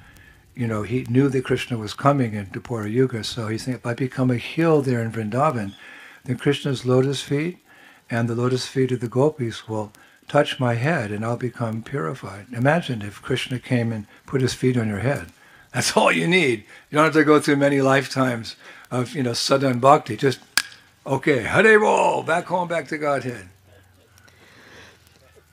[0.55, 3.25] you know, he knew that Krishna was coming into Pura Yuga.
[3.25, 5.75] So he's thinking, if I become a hill there in Vrindavan,
[6.25, 7.59] then Krishna's lotus feet
[8.11, 9.93] and the lotus feet of the gopis will
[10.29, 12.47] touch my head and I'll become purified.
[12.53, 15.29] Imagine if Krishna came and put his feet on your head.
[15.73, 16.61] That's all you need.
[16.91, 18.57] You don't have to go through many lifetimes
[18.91, 20.17] of, you know, sadhan bhakti.
[20.17, 20.41] Just,
[21.07, 23.49] okay, Hare Bol, back home, back to Godhead.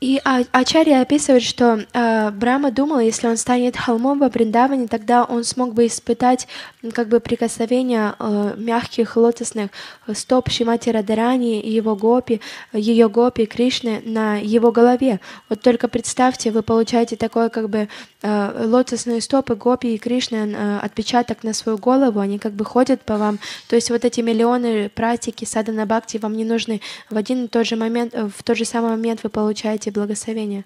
[0.06, 5.24] И А- Ачарья описывает, что э, Брама думал, если он станет холмом во Бриндаване, тогда
[5.24, 6.48] он смог бы испытать
[6.94, 9.72] как бы прикосновение э, мягких лотосных
[10.13, 12.39] стоп Шимати Радарани и его гопи,
[12.72, 15.22] ее гопи Кришны на его голове.
[15.50, 17.89] Вот только представьте, вы получаете такое как бы
[18.22, 23.02] э, лотосные стопы гопи и Кришны, э, отпечаток на свою голову, они как бы ходят
[23.02, 23.39] по вам.
[23.68, 26.82] То есть вот эти миллионы практики садана бхакти вам не нужны.
[27.10, 30.64] В один и тот же момент, э, в тот же самый момент вы получаете благословение.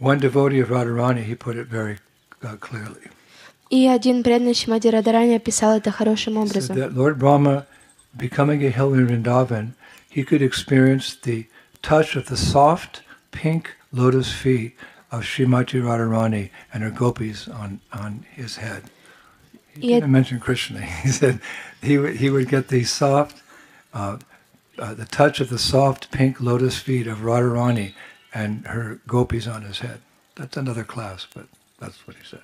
[0.00, 1.98] One devotee of Radharani, he put it very
[2.42, 3.10] uh, clearly.
[3.70, 6.76] И один преданный Шимади Радарани описал это хорошим said образом.
[6.76, 7.66] that Lord Brahma,
[8.16, 9.72] becoming a hill in Vrindavan,
[10.08, 11.46] he could experience the
[11.82, 14.74] touch of the soft pink lotus feet
[15.10, 18.84] of Srimati Radharani and her gopis on, on his head.
[19.78, 20.80] He Yet- didn't mention Krishna.
[20.82, 21.40] He said
[21.82, 23.42] he would, he would get the soft,
[23.92, 24.18] uh,
[24.78, 27.94] uh, the touch of the soft pink lotus feet of Radharani
[28.33, 29.99] and her gopis on his head.
[30.35, 31.45] That's another class, but
[31.79, 32.43] that's what he said.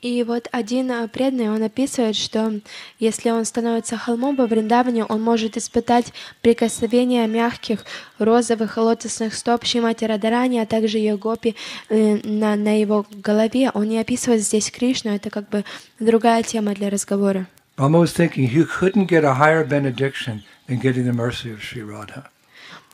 [0.00, 2.60] И вот один э, преданный, он описывает, что
[3.00, 7.84] если он становится холмом во Вриндаване, он может испытать прикосновение мягких
[8.20, 11.56] розовых лотосных стоп Шимати Радарани, а также ее гопи
[11.88, 13.72] э, на, на его голове.
[13.74, 15.64] Он не описывает здесь Кришну, это как бы
[15.98, 17.48] другая тема для разговора.
[17.76, 22.30] Was thinking he couldn't get a higher benediction than getting the mercy of Sri Radha.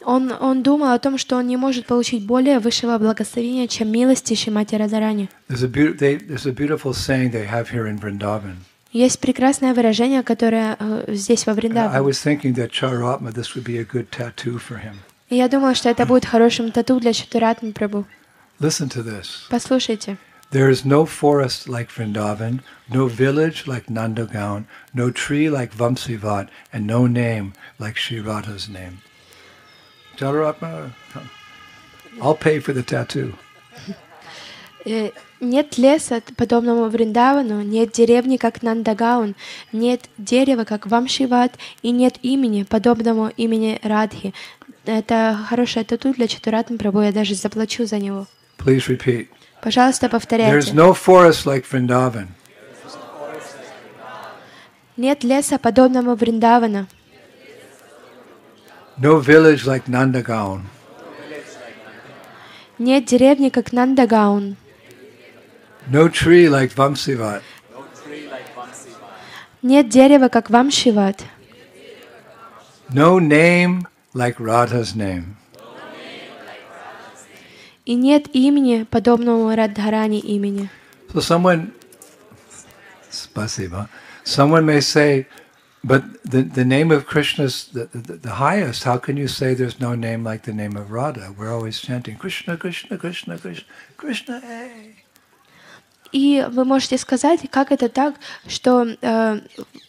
[0.05, 4.35] Он, он думал о том, что он не может получить более высшего благословения, чем милости
[4.35, 5.29] Шимати Радарани.
[8.93, 11.97] Есть прекрасное выражение, которое э, здесь во Вриндаване.
[15.31, 18.05] я думала, что это будет хорошим тату для Чатуратмы Прабу.
[19.51, 20.17] Послушайте.
[20.53, 26.87] There is no forest like Vrindavan, no village like Nandagaon, no tree like Vamsivat, and
[26.87, 29.01] no name like Sri Radha's name.
[30.19, 30.91] Charatma,
[32.21, 33.35] I'll pay for the tattoo.
[34.87, 35.11] Э,
[35.45, 39.35] Нет леса, подобному Вриндавану, нет деревни, как Нандагаун,
[39.73, 44.33] нет дерева, как Вамшиват, и нет имени, подобному имени Радхи.
[44.87, 48.27] Это хорошее тату для Чатуратмы Прабу, я даже заплачу за него.
[48.59, 49.29] Please repeat.
[49.63, 50.73] Пожалуйста, There's повторяйте.
[50.73, 52.29] no forest like Vrindavan,
[54.97, 56.87] Нет леса, подобному Вриндавана,
[58.99, 60.63] no village like Nandagaon,
[62.79, 64.57] нет деревни, как Нандагаун,
[65.91, 67.43] no tree like Vamsivat,
[69.63, 71.25] нет дерева, как Вамшиват,
[72.91, 75.37] no name like Radha's name.
[77.87, 80.71] и нет имени, подобному Радхарани имени.
[81.13, 81.71] So someone,
[83.11, 83.89] spasiba,
[84.25, 85.27] someone may say,
[85.85, 88.85] but the, the name of Krishna is the, the, the highest.
[88.85, 91.35] How can you say there's no name like the name of Radha?
[91.39, 93.67] We're always chanting Krishna, Krishna, Krishna, Krishna,
[93.97, 94.97] Krishna, hey.
[96.13, 98.15] И вы можете сказать, как это так,
[98.47, 99.41] что э,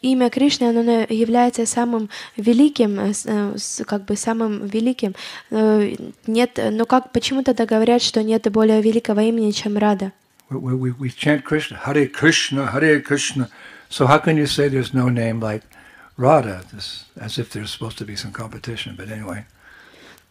[0.01, 3.55] имя Кришны оно является самым великим, э, э,
[3.85, 5.13] как бы самым великим.
[5.51, 5.93] Э,
[6.25, 10.13] нет, но как почему тогда говорят, что нет более великого имени, чем Рада?
[10.49, 13.47] We, we, we chant Krishna, Hare Krishna, Hare Krishna.
[13.89, 15.61] So how can you say there's no name like
[16.17, 18.95] Radha, this, as if there's supposed to be some competition?
[18.97, 19.45] But anyway.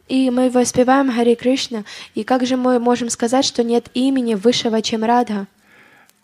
[0.08, 1.84] И мы воспеваем Хари Кришна.
[2.14, 5.46] И как же мы можем сказать, что нет имени высшего, чем Радха?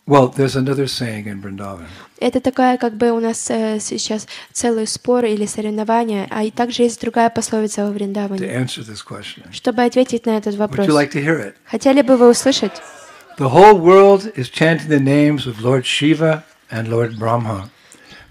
[0.07, 1.85] Well, there's another saying in Vrindavan.
[2.19, 6.83] Это такая, как бы у нас э, сейчас целый спор или соревнование, а и также
[6.83, 8.45] есть другая пословица во To Вриндаване.
[8.47, 11.53] answer this question, Чтобы ответить на этот would вопрос, you like to hear it?
[11.65, 12.81] хотели бы вы услышать?
[13.37, 17.69] The whole world is chanting the names of Lord Shiva and Lord Brahma.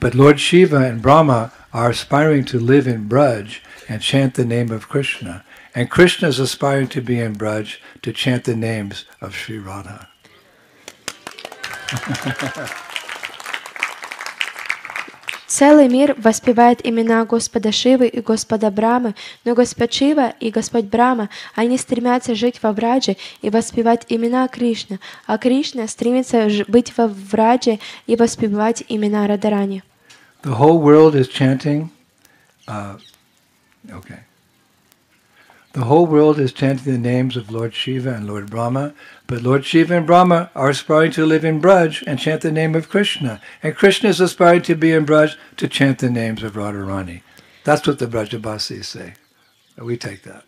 [0.01, 4.71] But Lord Shiva and Brahma are aspiring to live in Braj and chant the name
[4.71, 5.45] of Krishna.
[5.75, 10.09] And Krishna is aspiring to be in Braj to chant the names of Sri Radha.
[15.47, 21.29] Целый мир воспевает имена Господа Шивы и Господа Брамы, но Господь Шива и Господь Брама,
[21.57, 27.81] они стремятся жить во Врадже и воспевать имена Кришны, а Кришна стремится быть во Врадже
[28.07, 29.83] и воспевать имена Радарани.
[30.43, 31.91] The whole world is chanting.
[32.67, 32.97] Uh,
[33.91, 34.21] okay.
[35.73, 38.93] The whole world is chanting the names of Lord Shiva and Lord Brahma,
[39.29, 42.75] but Lord Shiva and Brahma are aspiring to live in Braj and chant the name
[42.75, 46.55] of Krishna, and Krishna is aspiring to be in Braj to chant the names of
[46.55, 47.23] Radharani.
[47.63, 49.15] That's what the Brajabasis say.
[49.79, 50.45] We take that.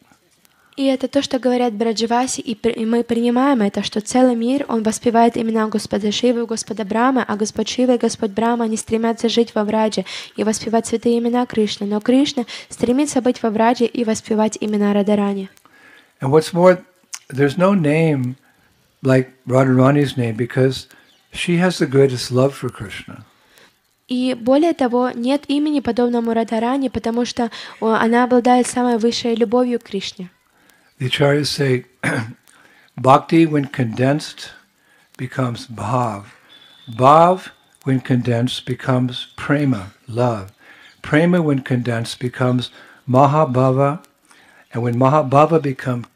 [0.77, 5.37] И это то, что говорят Браджаваси, и, мы принимаем это, что целый мир, он воспевает
[5.37, 9.55] имена Господа Шивы и Господа Брама, а Господь Шива и Господь Брама, они стремятся жить
[9.55, 14.57] во Врадже и воспевать святые имена Кришны, но Кришна стремится быть во Врадже и воспевать
[14.61, 15.51] имена Радарани.
[16.23, 16.83] And what's more,
[17.29, 18.37] there's no name
[19.03, 20.87] like Radharani's name because
[21.33, 23.25] she has the greatest love for Krishna.
[24.09, 29.85] И более того, нет имени подобному Радарани, потому что она обладает самой высшей любовью к
[29.85, 30.31] Кришне.
[31.03, 31.87] The acharyas say,
[32.97, 34.53] bhakti when condensed
[35.17, 36.27] becomes bhav.
[36.89, 37.49] Bhav
[37.83, 40.53] when condensed becomes prema, love.
[41.03, 42.71] Prema when condensed becomes
[43.09, 44.05] mahabhava.
[44.73, 46.07] And when mahabhava becomes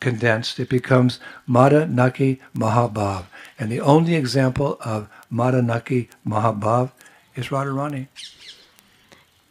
[0.00, 3.24] condensed, it becomes madanaki mahabhav.
[3.58, 6.90] And the only example of madanaki mahabhav
[7.36, 8.08] is Radharani.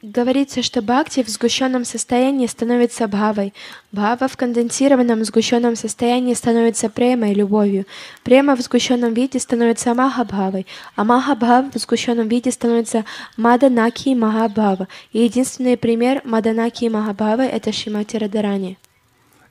[0.02, 3.54] Говорится, что бхакти в сгущенном состоянии становится бхавой,
[3.92, 7.86] бхава в конденсированном сгущенном состоянии становится премой, любовью,
[8.24, 13.04] према в сгущенном виде становится махабхавой, а махабхав в сгущенном виде становится
[13.36, 14.88] маданаки махабхава.
[15.12, 18.78] И единственный пример маданаки и махабхавы— это Шимати Радарани.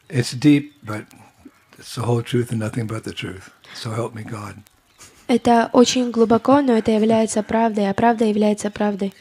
[0.09, 1.05] It's deep, but
[1.79, 3.51] it's the whole truth and nothing but the truth.
[3.75, 4.55] So help me God.
[5.27, 9.13] Это очень глубоко, но это является правдой, а правда является правдой.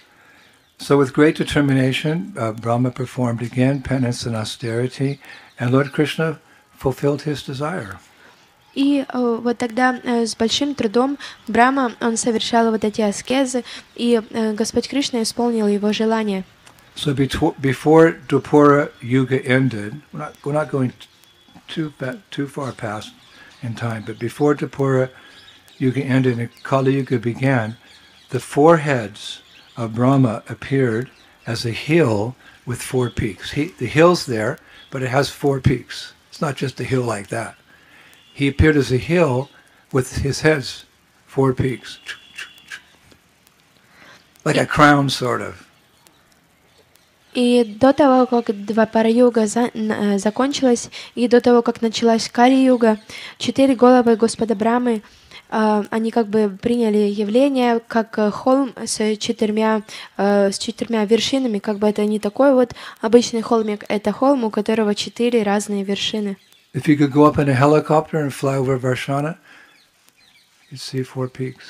[0.78, 5.20] So, with great determination, uh, Brahma performed again penance and austerity,
[5.58, 6.40] and Lord Krishna
[6.76, 8.00] fulfilled his desire.
[8.74, 14.20] И э, вот тогда э, с большим трудом Брама, он совершал вот эти аскезы, и
[14.30, 16.44] э, Господь Кришна исполнил его желание.
[16.94, 21.06] So, betw- before Dwapara Yuga ended, we're not, we're not going t-
[21.68, 23.12] too, fa- too far past
[23.62, 25.10] in time, but before Dwapara
[25.78, 27.76] Yuga ended and Kali Yuga began,
[28.30, 29.42] the four heads
[29.76, 31.10] of Brahma appeared
[31.46, 32.34] as a hill
[32.66, 33.52] with four peaks.
[33.52, 34.58] He, the hill's there,
[34.90, 36.12] but it has four peaks.
[36.30, 37.56] It's not just a hill like that.
[38.32, 39.48] He appeared as a hill
[39.92, 40.84] with his heads,
[41.26, 41.98] four peaks.
[44.44, 45.66] Like a crown, sort of.
[47.34, 52.98] И до того, как Двапара-юга за- н- э, закончилась, и до того, как началась Кали-юга,
[53.38, 55.00] четыре головы Господа Брамы, э,
[55.49, 59.83] они как бы приняли явление как э, холм с четырьмя,
[60.17, 64.49] э, с четырьмя вершинами, как бы это не такой вот обычный холмик, это холм, у
[64.49, 66.37] которого четыре разные вершины.
[66.73, 69.37] If you could go up in a helicopter and fly over Varshana,
[70.69, 71.65] you'd see four peaks.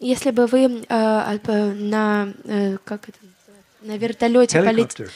[0.00, 3.18] Если бы вы э, э, на, э, как это,
[3.82, 5.10] на вертолете полетели,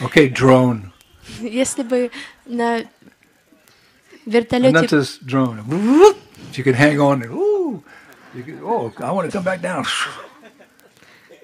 [0.00, 0.92] okay, drone.
[1.40, 2.10] если бы
[2.46, 2.82] на
[4.26, 5.58] And вертолете not this drone.
[6.54, 7.82] You can hang on and ooh,
[8.34, 9.84] you can, oh, I want to come back down.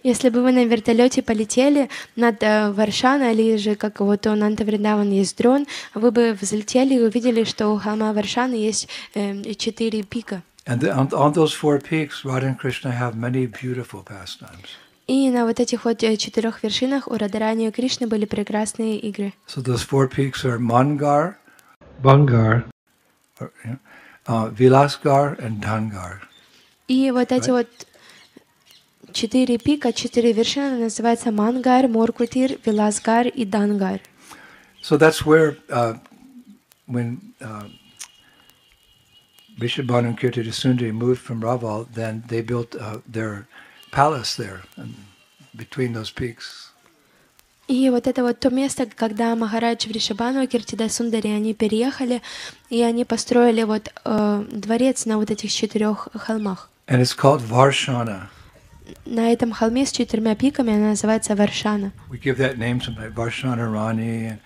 [0.05, 4.64] Если бы вы на вертолете полетели над э, Варшаной, или же как вот у Нанта
[4.64, 10.05] Вриндаван есть дрон, вы бы взлетели и увидели, что у холма Варшаны есть э, четыре
[10.05, 10.43] пика.
[10.66, 14.68] And the, on, on those four peaks, Radha and Krishna have many beautiful pastimes.
[15.09, 19.33] И на вот этих вот э, четырех вершинах у Радарани и Кришны были прекрасные игры.
[19.49, 21.35] So those four peaks are Mangar,
[22.01, 22.66] Bangar,
[23.39, 23.76] or, yeah,
[24.28, 26.22] uh, Vilasgar, and Dangar.
[26.88, 27.68] И вот эти вот
[29.14, 34.01] четыре пика, четыре вершины называются Мангар, Моркутир, Виласгар и Дангар.
[34.82, 35.93] So that's where, uh,
[36.88, 37.64] when uh,
[39.58, 43.47] Vrishabhanu and Kirti Sundari moved from Raval, then they built uh, their
[43.91, 44.93] palace there and
[45.56, 46.66] between those peaks.
[47.69, 52.23] И вот это вот то место, когда Махарадж Вришабану и Киртида Сундари, они переехали,
[52.71, 56.71] и они построили вот э, дворец на вот этих четырех холмах.
[56.87, 58.29] And it's called Varshana.
[59.05, 61.93] На этом холме с четырьмя пиками она называется Варшана.
[62.11, 64.39] We give that name to like Varshana Rani and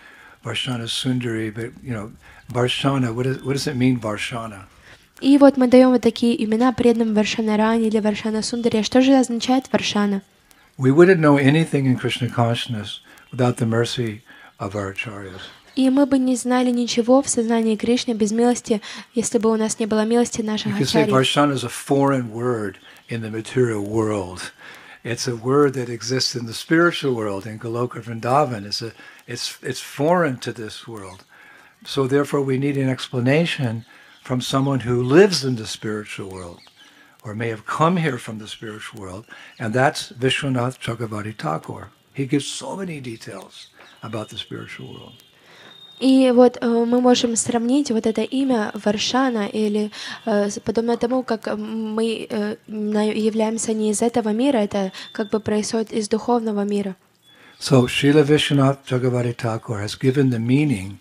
[0.44, 2.10] Varshana Sundari, but you know,
[2.48, 4.66] Varshana, what, is, what does it mean, Varshana?
[5.20, 8.78] И вот мы даем вот такие имена преданным Варшана Рани или Варшана Сундари.
[8.78, 10.22] А Что же означает Варшана?
[10.76, 13.00] We wouldn't know anything in Krishna consciousness
[13.31, 14.21] without the mercy
[14.59, 15.41] of our acharyas.
[15.75, 18.81] И мы бы не знали ничего в сознании Кришны без милости,
[19.13, 21.13] если бы у нас не было милости You наших could say ачарьев.
[21.13, 24.51] Varshana is a foreign word in the material world.
[25.03, 28.65] It's a word that exists in the spiritual world in Goloka Vrindavan.
[28.65, 28.91] It's, a,
[29.27, 31.23] it's, it's foreign to this world.
[31.85, 33.85] So therefore we need an explanation
[34.23, 36.59] from someone who lives in the spiritual world
[37.23, 39.25] or may have come here from the spiritual world,
[39.59, 41.89] and that's Vishwanath Chakravarti Thakur.
[42.14, 43.68] He gives so many details
[44.02, 45.14] about the spiritual world.
[46.00, 49.92] И вот э, мы можем сравнить вот это имя Варшана или
[50.26, 52.26] э, подобно тому, как э, мы
[52.66, 56.96] являемся не из этого мира, это как бы происходит из духовного мира.
[57.60, 60.98] So Srila Vishwanath Chakravarti Thakur has given the meaning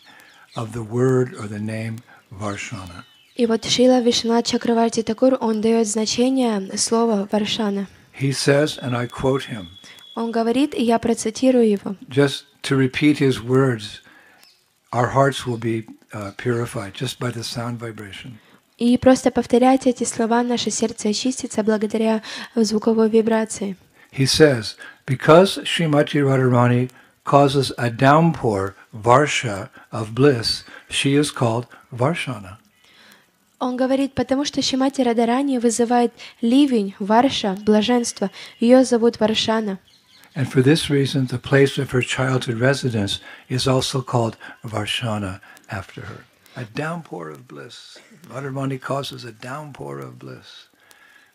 [0.56, 1.98] of the word or the name
[2.32, 3.04] Varshana.
[3.36, 7.88] И вот Шила Вишнат Чакраварти Такур, он дает значение слова Варшана.
[8.14, 9.70] He says, and I quote him,
[10.16, 11.96] Он говорит, и я процитирую его.
[12.10, 14.02] just to repeat his words,
[14.92, 18.38] our hearts will be uh, purified just by the sound vibration.
[18.78, 22.24] И просто повторяйте эти слова, наше сердце очистится благодаря
[22.56, 23.78] звуковой вибрации.
[24.12, 26.90] He says, because Srimati Radharani
[27.24, 32.58] causes a downpour, varsha, of bliss, she is called Varshana.
[33.60, 38.32] Он говорит, потому что Шимати Радарани вызывает ливень, варша, блаженство.
[38.60, 39.78] Ее зовут Варшана.
[40.34, 43.20] And for this reason, the place of her childhood residence
[43.50, 46.24] is also called Varshana after her.
[46.56, 47.98] A downpour of bliss.
[48.28, 50.68] Radharani causes a downpour of bliss.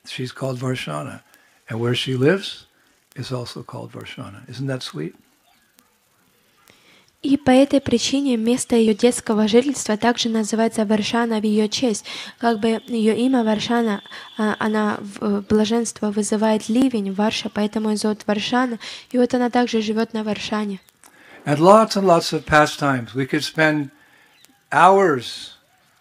[0.06, 1.22] She's called Varshana.
[1.68, 2.66] And where she lives
[3.16, 4.48] is also called Varshana.
[4.48, 5.14] Isn't that sweet?
[7.26, 12.04] И по этой причине место ее детского жительства также называется Варшана в ее честь.
[12.38, 14.00] Как бы ее имя Варшана,
[14.38, 18.78] а, она э, блаженство вызывает ливень, Варша, поэтому ее зовут Варшана.
[19.10, 20.78] И вот она также живет на Варшане.
[21.44, 23.12] And lots and lots of pastimes.
[23.12, 23.90] We could spend
[24.70, 25.56] hours,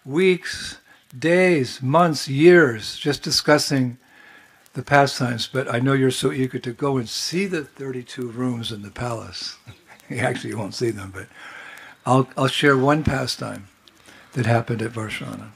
[0.06, 0.78] weeks,
[1.18, 3.98] days, months, years just discussing
[4.76, 8.72] the pastimes, but I know you're so eager to go and see the 32 rooms
[8.72, 9.58] in the palace.
[10.10, 11.28] you actually won't see them, but
[12.06, 13.68] I'll, I'll share one pastime
[14.34, 15.52] that happened at Varshana.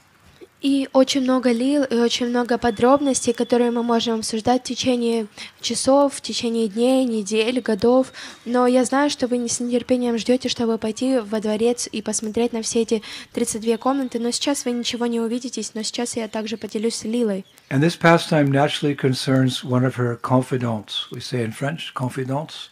[0.60, 5.26] И очень много лил, и очень много подробностей, которые мы можем обсуждать в течение
[5.62, 8.12] часов, в течение дней, недель, годов.
[8.44, 12.52] Но я знаю, что вы не с нетерпением ждете, чтобы пойти во дворец и посмотреть
[12.52, 14.18] на все эти 32 комнаты.
[14.18, 17.46] Но сейчас вы ничего не увидитесь, но сейчас я также поделюсь с Лилой.
[17.70, 21.10] And this pastime naturally concerns one of her confidants.
[21.10, 22.68] We say in French, confidants.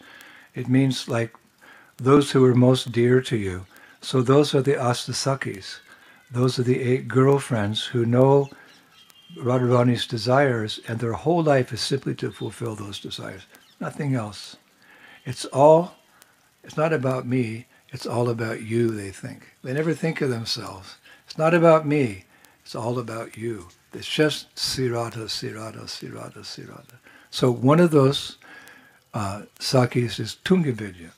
[0.53, 1.31] It means like
[1.99, 3.65] those who are most dear to you.
[4.01, 5.79] So those are the Astasakis.
[6.31, 8.49] Those are the eight girlfriends who know
[9.37, 13.45] Radharani's desires, and their whole life is simply to fulfill those desires.
[13.79, 14.55] Nothing else.
[15.25, 15.95] It's all,
[16.63, 19.55] it's not about me, it's all about you, they think.
[19.63, 20.95] They never think of themselves.
[21.25, 22.25] It's not about me,
[22.63, 23.67] it's all about you.
[23.93, 26.95] It's just sirata, sirata, sirata, sirata.
[27.31, 28.37] So one of those
[29.13, 31.11] uh, sakis is Tungavidya.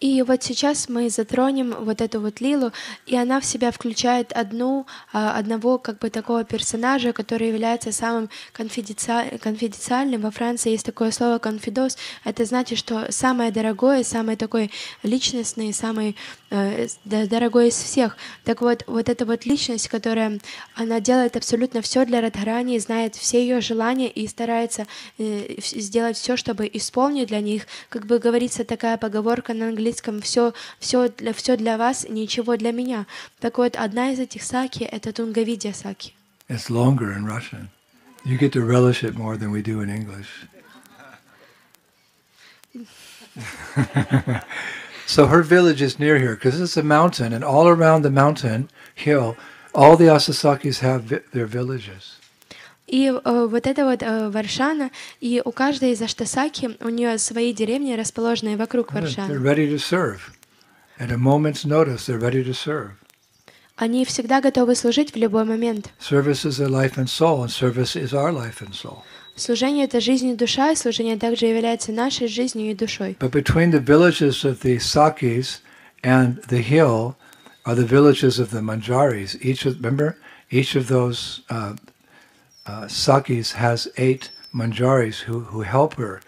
[0.00, 2.72] И вот сейчас мы затронем вот эту вот Лилу,
[3.04, 8.30] и она в себя включает одну, а, одного как бы такого персонажа, который является самым
[8.54, 10.22] конфиденциа- конфиденциальным.
[10.22, 11.98] Во Франции есть такое слово «конфидос».
[12.24, 14.70] Это значит, что самое дорогое, самый такой
[15.02, 16.16] личностный, самый
[16.48, 18.16] э, дорогой из всех.
[18.44, 20.40] Так вот, вот эта вот личность, которая,
[20.74, 24.86] она делает абсолютно все для Радхарани, знает все ее желания и старается
[25.18, 27.66] э, сделать все, чтобы исполнить для них.
[27.90, 29.89] Как бы говорится такая поговорка на английском
[30.21, 33.05] «все, все, для, все для вас, ничего для меня».
[33.39, 36.13] Так вот, одна из этих саки — это Тунгавидья саки.
[36.49, 37.69] It's longer in Russian.
[38.23, 40.45] You get to relish it more than we do in English.
[45.05, 48.69] so her village is near here because it's a mountain, and all around the mountain
[48.93, 49.35] hill,
[49.73, 52.17] all the Asasakis have vi- their villages.
[52.90, 57.52] И э, вот это вот э, Варшана, и у каждой из Аштасаки у нее свои
[57.52, 59.34] деревни, расположенные вокруг They're Варшаны.
[59.34, 60.32] ready to serve.
[60.98, 62.90] At a moment's notice, they're ready to serve.
[63.76, 65.90] Они всегда готовы служить в любой момент.
[66.00, 68.98] Service is their life and soul, and service is our life and soul.
[69.36, 73.16] Служение— это жизнь и душа, и служение также является нашей жизнью и душой.
[73.20, 75.60] But between the villages of the Sakis
[76.02, 77.14] and the hill
[77.64, 79.36] are the villages of the Manjaris.
[79.40, 80.16] Each of remember,
[80.50, 81.76] each of those uh,
[82.70, 86.20] uh, Sakis has eight Manjaris who, who help her,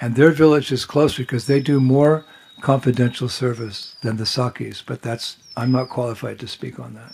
[0.00, 2.24] and their village is closer because they do more
[2.60, 4.82] confidential service than the Sakis.
[4.90, 5.26] But that's
[5.56, 7.12] I'm not qualified to speak on that.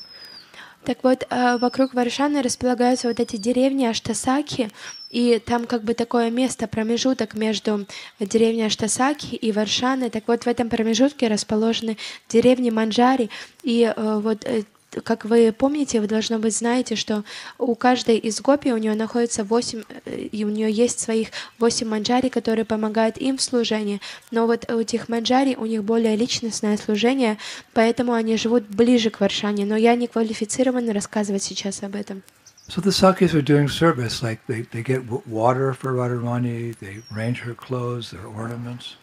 [0.85, 4.69] Так вот, э, вокруг Варшаны располагаются вот эти деревни Аштасаки,
[5.11, 7.87] и там как бы такое место, промежуток между
[8.19, 10.11] деревней Аштасаки и Варшаной.
[10.11, 11.99] Так вот, в этом промежутке расположены
[12.29, 13.31] деревни Манджари,
[13.63, 14.65] и э, вот э,
[15.01, 17.25] как вы помните, вы должно быть знаете, что
[17.59, 21.29] у каждой из гопи у нее находится восемь, э, и у нее есть своих
[21.59, 24.01] восемь манджари, которые помогают им в служении.
[24.31, 27.39] Но вот у этих манджари у них более личностное служение,
[27.73, 29.65] поэтому они живут ближе к Варшане.
[29.65, 32.23] Но я не квалифицирована рассказывать сейчас об этом.
[32.69, 37.41] So the Sakis are doing service, like they, they get water for Radharani, they arrange
[37.41, 38.97] her clothes, their ornaments.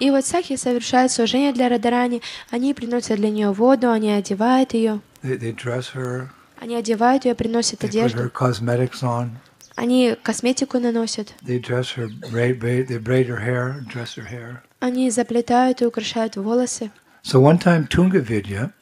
[0.00, 2.20] И вот сахи совершают служение для Радарани,
[2.50, 6.28] они приносят для нее воду, они одевают ее, They, they dress her,
[6.58, 9.30] они одевают ее, приносят they put her одежду, cosmetics on,
[9.76, 14.62] они косметику наносят, they dress her, braid, braid, they braid her hair, dress her hair.
[14.80, 16.90] они заплетают и украшают волосы.
[17.22, 18.72] So one time Tungavidya,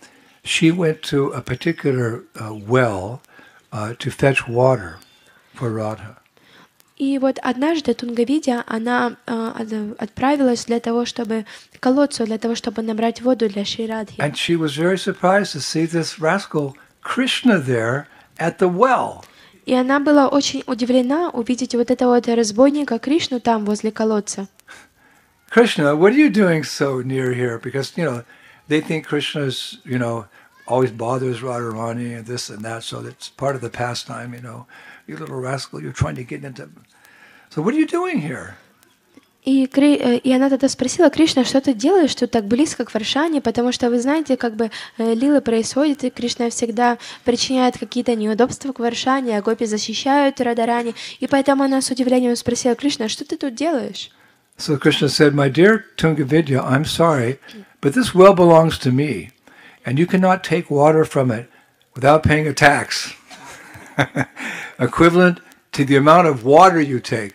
[0.42, 3.20] she went to a particular uh, well
[3.72, 4.98] uh, to fetch water
[5.54, 6.16] for Radha.
[7.02, 12.54] И вот однажды Тунгавидя, она э, от- отправилась для того, чтобы к колодцу, для того,
[12.54, 14.20] чтобы набрать воду для Ширадхи.
[14.20, 18.06] And she was very surprised to see this rascal Krishna there
[18.38, 19.24] at the well.
[19.66, 24.46] И она была очень удивлена увидеть вот этого вот разбойника Кришну там, возле колодца.
[25.50, 27.58] Krishna, what are you doing so near here?
[27.58, 28.22] Because, you know,
[28.68, 30.26] they think Krishna's, you know,
[30.68, 34.66] always bothers Radharani and this and that, so that's part of the pastime, you know.
[35.08, 36.70] You little rascal, you're trying to get into...
[37.54, 38.54] So what are you doing here?
[39.44, 42.94] И, Кри- э, и она тогда спросила Кришна, что ты делаешь тут так близко к
[42.94, 48.14] Варшане, потому что вы знаете, как бы э, лилы происходят, и Кришна всегда причиняет какие-то
[48.14, 53.24] неудобства к Варшане, а гопи защищают Радарани, и поэтому она с удивлением спросила Кришна, что
[53.24, 54.10] ты тут делаешь?
[54.58, 57.40] So Krishna said, My dear Tungavidya, I'm sorry,
[57.80, 59.30] but this well belongs to me,
[59.84, 61.50] and you cannot take water from it
[61.96, 63.12] without paying a tax,
[64.78, 65.40] equivalent
[65.72, 67.34] to the amount of water you take.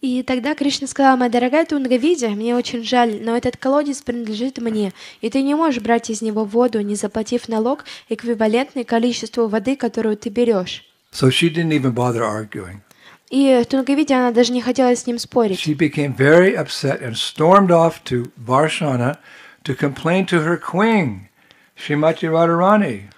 [0.00, 4.94] И тогда Кришна сказала, моя дорогая Тунгавидя, мне очень жаль, но этот колодец принадлежит мне,
[5.20, 10.16] и ты не можешь брать из него воду, не заплатив налог, эквивалентный количеству воды, которую
[10.16, 10.86] ты берешь.
[11.12, 12.80] So she didn't even bother arguing.
[13.28, 15.60] И Тунгавидя, она даже не хотела с ним спорить.
[15.60, 19.18] She became very upset and stormed off to Varshana
[19.64, 21.28] to complain to her queen,
[21.76, 23.10] Shrimati Radharani.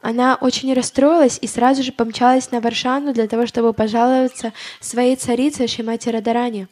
[0.00, 5.66] Она очень расстроилась и сразу же помчалась на Варшану для того, чтобы пожаловаться своей царице
[5.66, 6.68] Шимати Радарани.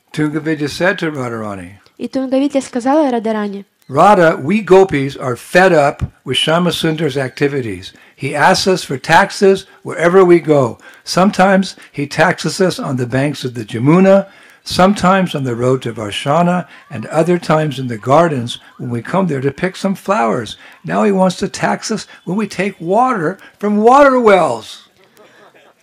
[1.98, 7.92] И Тунгавидя сказала Радарани, Radha, we gopis are fed up with Shamasundar's activities.
[8.16, 10.78] He asks us for taxes wherever we go.
[11.04, 14.26] Sometimes he taxes us on the banks of the Jamuna,
[14.65, 19.27] sometimes on the road to Varshana, and other times in the gardens when we come
[19.27, 20.57] there to pick some flowers.
[20.83, 24.87] Now he wants to tax us when we take water from water wells.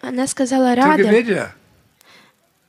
[0.01, 1.53] она сказала Рада, Tungavidya.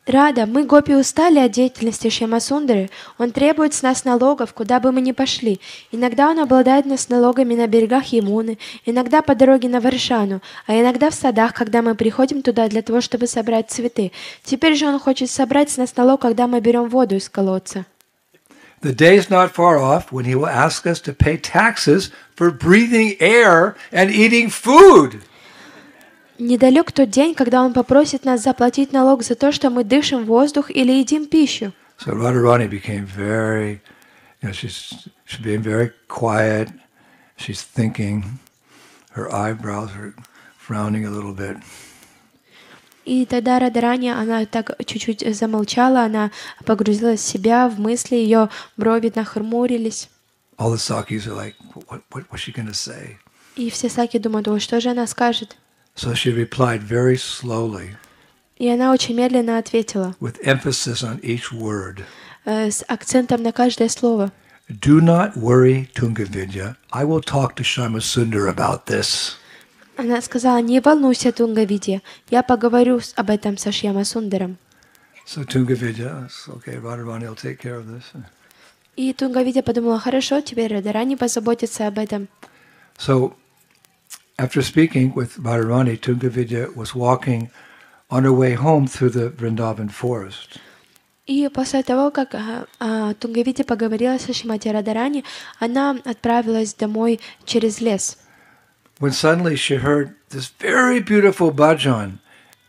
[0.07, 2.91] Рада, мы гопи устали от деятельности Шьямасундры.
[3.17, 5.61] Он требует с нас налогов, куда бы мы ни пошли.
[5.93, 11.09] Иногда он обладает нас налогами на берегах Ямуны, иногда по дороге на Варшану, а иногда
[11.09, 14.13] в садах, когда мы приходим туда для того, чтобы собрать цветы.
[14.43, 17.87] Теперь же он хочет собрать с нас налог, когда мы берем воду из колодца.
[18.83, 22.51] The day is not far off when he will ask us to pay taxes for
[22.51, 25.23] breathing air and eating food.
[26.39, 30.71] Недалек тот день, когда он попросит нас заплатить налог за то, что мы дышим воздух
[30.71, 31.73] или едим пищу.
[31.99, 33.81] So Radharani became very,
[34.43, 36.69] you know, she's she's being very quiet.
[37.37, 38.41] She's thinking.
[39.13, 40.13] Her eyebrows are
[40.59, 41.59] frowning a little bit.
[43.05, 46.31] И тогда Радарани, она так чуть-чуть замолчала, она
[46.65, 50.09] погрузилась в себя, в мысли, ее брови нахмурились.
[50.59, 51.55] All the Sakis are like,
[51.89, 53.19] what, what, what's she say?
[53.57, 55.57] И все саки думают, что же она скажет?
[55.97, 57.97] So she replied very slowly,
[58.59, 62.05] И она очень медленно ответила, with emphasis on each word.
[62.45, 64.33] э, с акцентом на каждое слово.
[64.69, 66.77] Do not worry, Tungavidya.
[66.91, 69.37] I will talk to Shamasundar about this.
[69.97, 74.57] Она сказала, не волнуйся, Тунгавидья, я поговорю об этом со Шьяма Сундаром.
[75.27, 78.03] So Tungavidya, okay, Radharani will take care of this.
[78.97, 82.29] И Тунгавидья подумала, хорошо, теперь Радарани позаботится об этом.
[82.99, 83.35] So
[84.40, 87.52] after speaking with Radharani, Tungavidya was walking
[88.10, 90.60] on her way home through the Vrindavan forest.
[91.28, 95.24] И после того, как а, а, Тунгавити поговорила со Шимати Радарани,
[95.60, 98.18] она отправилась домой через лес.
[99.00, 102.20] When suddenly she heard this very beautiful bhajan,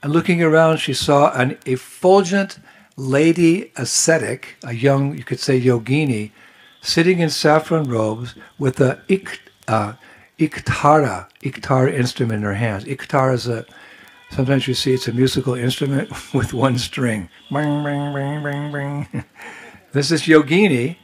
[0.02, 2.58] and looking around, she saw an effulgent
[2.96, 6.30] lady ascetic, a young, you could say, yogini,
[6.82, 9.94] sitting in saffron robes with a ik, uh,
[10.39, 12.83] iktara, iktar instrument in her hands.
[12.85, 13.65] Iktar is a,
[14.31, 17.29] sometimes you see it's a musical instrument with one string.
[17.51, 19.23] Bing, bing, bing, bing, bing.
[19.93, 20.97] this is yogini,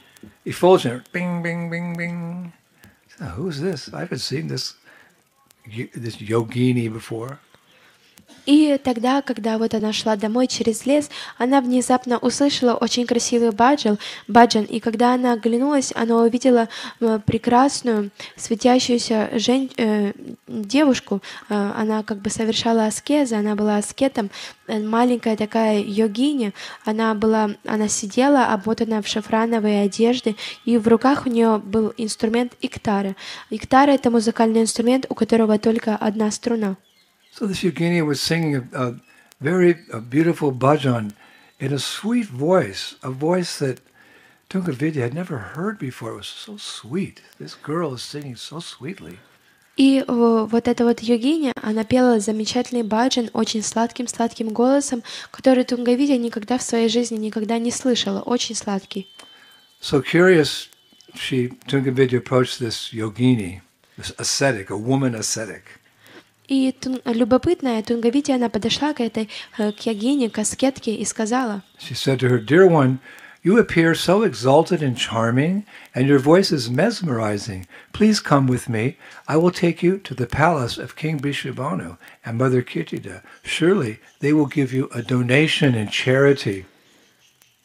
[0.44, 2.52] effulgent, bing, bing, bing, bing.
[3.18, 3.92] So, who's this?
[3.92, 4.74] I haven't seen this,
[5.94, 7.38] this yogini before.
[8.46, 13.98] И тогда, когда вот она шла домой через лес, она внезапно услышала очень красивый баджал,
[14.26, 16.68] баджан, и когда она оглянулась, она увидела
[17.00, 19.70] э, прекрасную светящуюся жен...
[19.76, 20.12] э,
[20.48, 21.22] девушку.
[21.48, 24.30] Э, она как бы совершала аскезы, она была аскетом,
[24.66, 26.52] маленькая такая йогиня.
[26.84, 32.54] Она была, она сидела, обмотанная в шафрановые одежды, и в руках у нее был инструмент
[32.60, 33.14] иктара.
[33.50, 36.76] Иктара— это музыкальный инструмент, у которого только одна струна.
[37.31, 38.95] So this yogini was singing a, a
[39.39, 41.13] very a beautiful bhajan
[41.59, 43.79] in a sweet voice, a voice that
[44.49, 46.11] Tunga Vidya had never heard before.
[46.13, 47.21] It was so sweet.
[47.39, 49.19] This girl is singing so sweetly.
[49.77, 56.57] И вот эта вот йогиня, она пела замечательный баджан очень сладким-сладким голосом, который Тунгавидя никогда
[56.57, 59.07] в своей жизни никогда не слышала, очень сладкий.
[59.79, 60.69] So curious,
[61.13, 63.61] she Tungavidya approached this yogini,
[63.97, 65.79] this ascetic, a woman ascetic.
[66.47, 71.93] И тун, любопытная Тунгавити, она подошла к этой, к Ягине, к аскетке и сказала, She
[71.93, 72.99] said to her, Dear one,
[73.43, 77.67] you appear so exalted and charming, and your voice is mesmerizing.
[77.91, 78.97] Please come with me.
[79.27, 83.21] I will take you to the palace of King Bishabhanu and Mother Kitida.
[83.43, 86.65] Surely they will give you a donation in charity.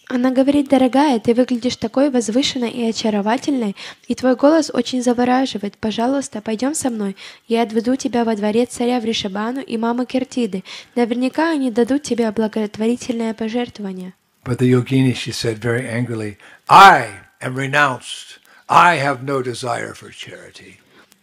[0.10, 3.76] Она говорит, дорогая, ты выглядишь такой возвышенной и очаровательной,
[4.08, 5.78] и твой голос очень завораживает.
[5.78, 7.18] Пожалуйста, пойдем со мной.
[7.48, 10.64] Я отведу тебя во дворец царя Вришабану и мамы Кертиды.
[10.96, 14.14] Наверняка они дадут тебе благотворительное пожертвование.
[14.46, 16.38] But the yogini, she said very angrily,
[16.70, 17.08] I
[17.42, 18.40] am renounced.
[18.70, 20.80] I have no desire for charity.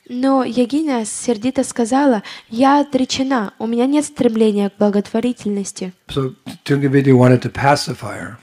[0.06, 5.94] Но Ягиня сердито сказала, я отречена, у меня нет стремления к благотворительности.
[6.08, 6.34] So
[6.66, 8.36] Tungavidya wanted to pacify her.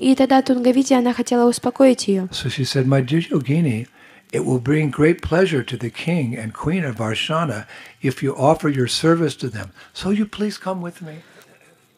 [0.00, 2.26] И тогда Тунгавити, она хотела успокоить ее.
[2.32, 3.86] So she said, My dear Yogini,
[4.32, 7.66] it will bring great pleasure to the king and queen of Varshana
[8.00, 9.72] if you offer your service to them.
[9.92, 11.16] So you please come with me.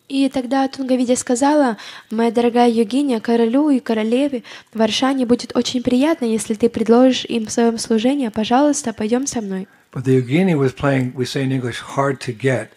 [0.08, 1.76] И тогда Тунгавидя сказала,
[2.10, 4.42] моя дорогая Йогиня, королю и королеве
[4.74, 9.68] Варшане будет очень приятно, если ты предложишь им в своем служении, пожалуйста, пойдем со мной.
[9.92, 12.70] But the Yogini was playing, we say in English, hard to get,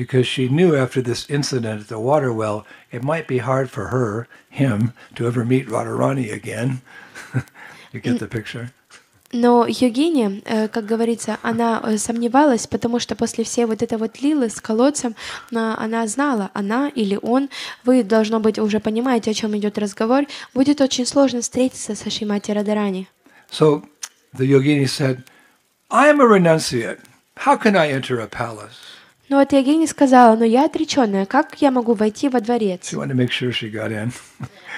[0.00, 2.58] because she knew after this incident at the water well,
[2.96, 4.78] it might be hard for her, him,
[5.16, 6.80] to ever meet Radharani again.
[7.92, 8.66] you get the picture?
[9.32, 14.60] Но Йогиня, как говорится, она сомневалась, потому что после всей вот этой вот лилы с
[14.60, 15.14] колодцем,
[15.52, 17.48] она знала, она или он,
[17.84, 22.50] вы, должно быть, уже понимаете, о чем идет разговор, будет очень сложно встретиться со Шимати
[22.50, 23.06] Радарани.
[23.52, 23.84] So
[24.32, 25.22] the yogini said,
[25.90, 27.00] I am a renunciate.
[27.36, 28.99] How can I enter a palace?
[29.30, 32.92] Но вот Ягини сказала, но я отреченная, как я могу войти во дворец?
[32.92, 34.12] She wanted to make sure she got in.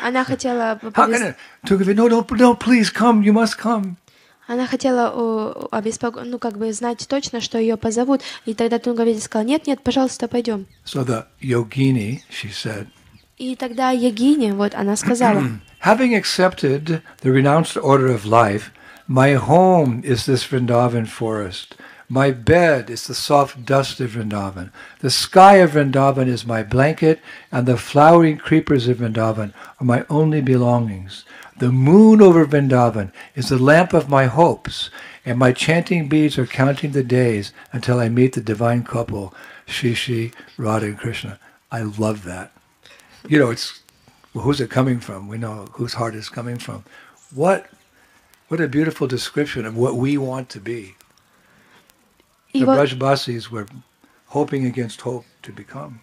[0.04, 0.78] Она хотела...
[0.82, 3.94] No, no, no, please come, you must come.
[4.46, 6.18] Она хотела обеспок...
[6.26, 8.20] ну, как бы знать точно, что ее позовут.
[8.44, 10.66] И тогда Тунгавиди сказала, нет, нет, пожалуйста, пойдем.
[10.84, 12.88] So the yogini, she said,
[13.38, 15.42] И тогда Ягиня, вот она сказала,
[15.82, 18.70] Having accepted the renounced order of life,
[19.08, 21.74] my home is this Vrindavan forest.
[22.08, 24.70] My bed is the soft dust of Vrindavan.
[25.00, 30.04] The sky of Vrindavan is my blanket, and the flowering creepers of Vrindavan are my
[30.10, 31.24] only belongings.
[31.58, 34.90] The moon over Vrindavan is the lamp of my hopes,
[35.24, 39.34] and my chanting beads are counting the days until I meet the divine couple,
[39.66, 41.38] Shishi, Radha, and Krishna.
[41.70, 42.52] I love that.
[43.28, 43.82] You know, it's
[44.34, 45.28] well, who's it coming from?
[45.28, 46.84] We know whose heart is coming from.
[47.34, 47.66] What,
[48.48, 50.94] what a beautiful description of what we want to be
[52.52, 53.66] the Brajbasis were
[54.26, 56.00] hoping against hope to become.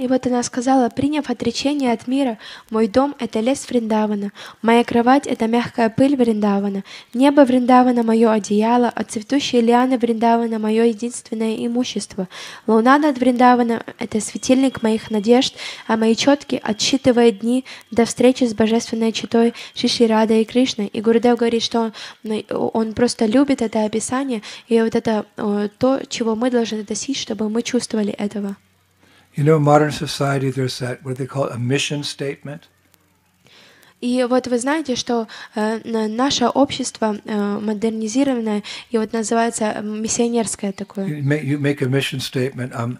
[0.00, 2.38] И вот она сказала, приняв отречение от мира,
[2.70, 4.32] мой дом— это лес Вриндавана,
[4.62, 10.84] моя кровать— это мягкая пыль Вриндавана, небо Вриндавана— мое одеяло, а цветущие лианы Вриндавана— мое
[10.84, 12.28] единственное имущество.
[12.66, 15.54] Луна над Вриндаваном— это светильник моих надежд,
[15.86, 20.86] а мои четки отсчитывают дни до встречи с божественной читой Шиши Рада и Кришной.
[20.86, 21.92] И Гурудев говорит, что
[22.24, 27.20] он, он просто любит это описание, и вот это э, то, чего мы должны достичь,
[27.20, 28.56] чтобы мы чувствовали этого.
[29.35, 32.69] You know, in modern society, there's that, what they call a mission statement.
[34.01, 38.61] И вот вы знаете, что э, на- наше общество э, модернизированное
[38.91, 41.05] и вот называется э, миссионерское такое.
[41.07, 42.73] You make, you make a mission statement.
[42.75, 42.99] Um,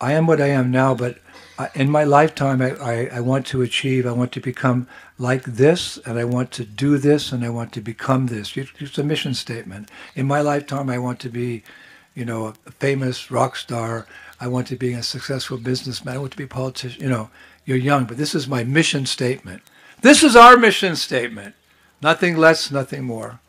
[0.00, 1.16] I am what I am now, but
[1.58, 4.86] I, in my lifetime, I, I, I want to achieve, I want to become
[5.18, 8.56] like this, and I want to do this, and I want to become this.
[8.56, 9.90] You- It's a mission statement.
[10.16, 11.62] In my lifetime, I want to be,
[12.17, 14.07] you know, a famous rock star.
[14.41, 16.15] I want to be a successful businessman.
[16.15, 16.99] I want to be a politician.
[16.99, 17.29] You know,
[17.63, 19.61] you're young, but this is my mission statement.
[20.01, 21.53] This is our mission statement.
[22.01, 23.39] Nothing less, nothing more.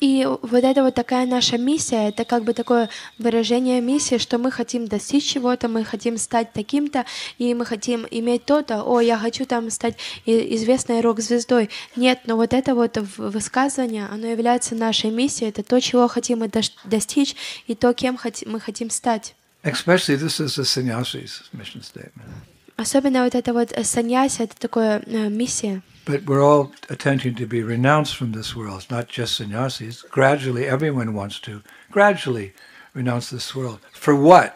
[0.00, 2.88] И вот это вот такая наша миссия, это как бы такое
[3.18, 7.04] выражение миссии, что мы хотим достичь чего-то, мы хотим стать таким-то,
[7.36, 11.68] и мы хотим иметь то-то, о, я хочу там стать известной рок-звездой.
[11.96, 16.50] Нет, но вот это вот высказывание, оно является нашей миссией, это то, чего хотим мы
[16.84, 17.36] достичь,
[17.66, 19.34] и то, кем мы хотим стать.
[19.62, 22.32] Especially, this is the sannyasi's mission statement.
[22.80, 25.82] Особенно вот это вот э, саньяси, это такое э, миссия.
[26.06, 30.02] But we're all attempting to be renounced from this world, not just sannyasis.
[30.10, 31.60] Gradually, everyone wants to
[31.92, 32.54] gradually
[32.94, 33.80] renounce this world.
[33.92, 34.52] For what?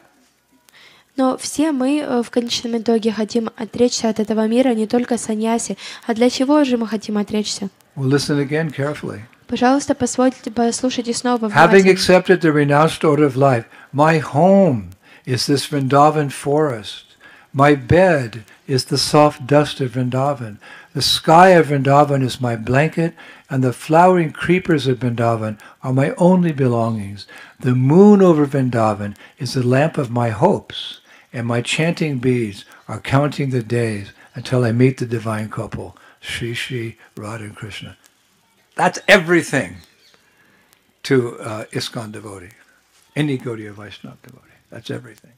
[1.17, 5.77] Но все мы э, в конечном итоге хотим отречься от этого мира, не только саньяси.
[6.07, 7.69] А для чего же мы хотим отречься?
[7.95, 9.21] Well, listen again carefully.
[9.49, 11.51] Пожалуйста, послушайте, послушайте снова.
[11.51, 14.93] Having accepted the renounced order of life, my home
[15.27, 17.14] is this Vrindavan forest.
[17.57, 20.59] My bed is the soft dust of Vrindavan.
[20.93, 23.15] The sky of Vrindavan is my blanket,
[23.49, 27.29] and the flowering creepers of Vrindavan are my only belongings.
[27.61, 31.01] The moon over Vrindavan is the lamp of my hopes,
[31.33, 36.55] and my chanting beads are counting the days until I meet the divine couple, Sri
[36.55, 37.97] Sri Radha and Krishna.
[38.75, 39.77] That's everything
[41.05, 42.51] to uh, ISKCON devotee,
[43.15, 44.59] any Gaudiya Vaishnava devotee.
[44.71, 45.34] That's everything.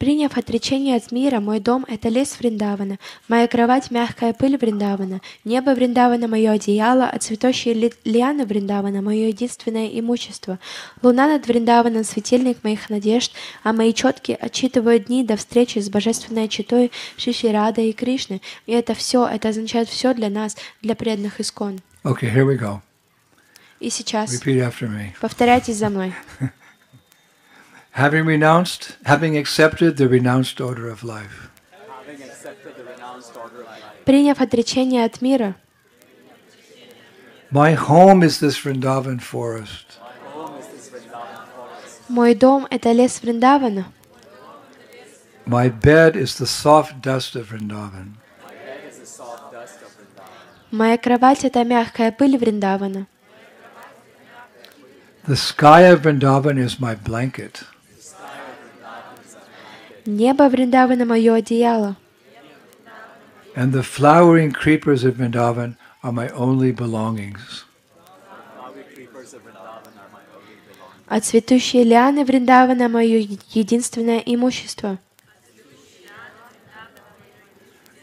[0.00, 2.98] Приняв отречение от мира, мой дом— это лес Вриндавана,
[3.28, 9.26] моя кровать— мягкая пыль Вриндавана, небо Вриндавана— мое одеяло, а цветущие ли- лианы Вриндавана— мое
[9.28, 10.58] единственное имущество.
[11.02, 13.32] Луна над Вриндаваном— светильник моих надежд,
[13.62, 18.40] а мои четки отчитывают дни до встречи с божественной читой Шиши Рада и Кришны.
[18.64, 21.82] И это все, это означает все для нас, для преданных Искон.
[22.04, 22.80] Okay, here we go.
[23.80, 25.08] И сейчас Repeat after me.
[25.20, 26.14] повторяйтесь за мной.
[27.91, 31.49] Having renounced, having accepted the renounced order of life,
[31.87, 34.03] having accepted the renounced order of life.
[34.05, 35.55] Приняв отречение от мира,
[37.51, 39.99] my home is this Vrindavan forest.
[42.09, 43.85] мой дом — это лес Вриндавана,
[45.45, 48.17] My bed is the soft dust of Vrindavan.
[50.71, 53.07] моя кровать — это мягкая пыль Вриндавана.
[55.27, 57.63] The sky of Vrindavan is my blanket.
[60.06, 61.96] Небо Вриндавана— мое одеяло,
[63.54, 67.64] And the flowering creepers of Vrindavan are my only belongings.
[71.06, 74.98] А цветущие лианы Вриндавана— мое единственное имущество.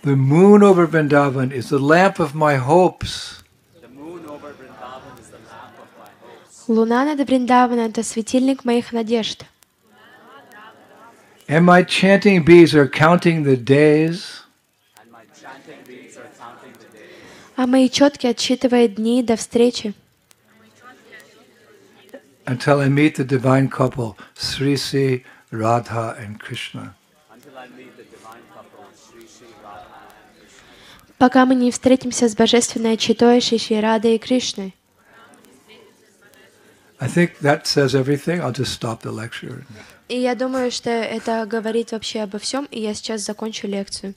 [0.03, 3.43] The moon over Vrindavan is the lamp of my hopes.
[3.81, 6.67] The moon over Vrindavan is the lamp of my hopes.
[6.67, 9.45] Луна над Вриндавана— это светильник моих надежд.
[11.48, 14.42] And my chanting bees are counting the days
[15.00, 19.94] And my chanting beads are counting the days А мои четки отсчитывают дни до встречи,
[22.46, 26.94] until I meet the divine couple, Sri Sri, Radha, and Krishna.
[27.32, 29.86] until I meet the divine couple, Sri Sri Radha
[30.26, 31.18] and Krishna.
[31.18, 34.74] пока мы не встретимся с божественной читой Шиши Радой и Кришной.
[37.00, 38.40] I think that says everything.
[38.40, 39.64] I'll just stop the lecture.
[40.09, 44.13] И я думаю, что это говорит вообще обо всем, и я сейчас закончу лекцию.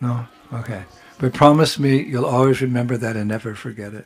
[0.00, 0.26] No?
[0.52, 0.82] Okay.
[1.18, 4.04] But promise me you'll always remember that and never forget it.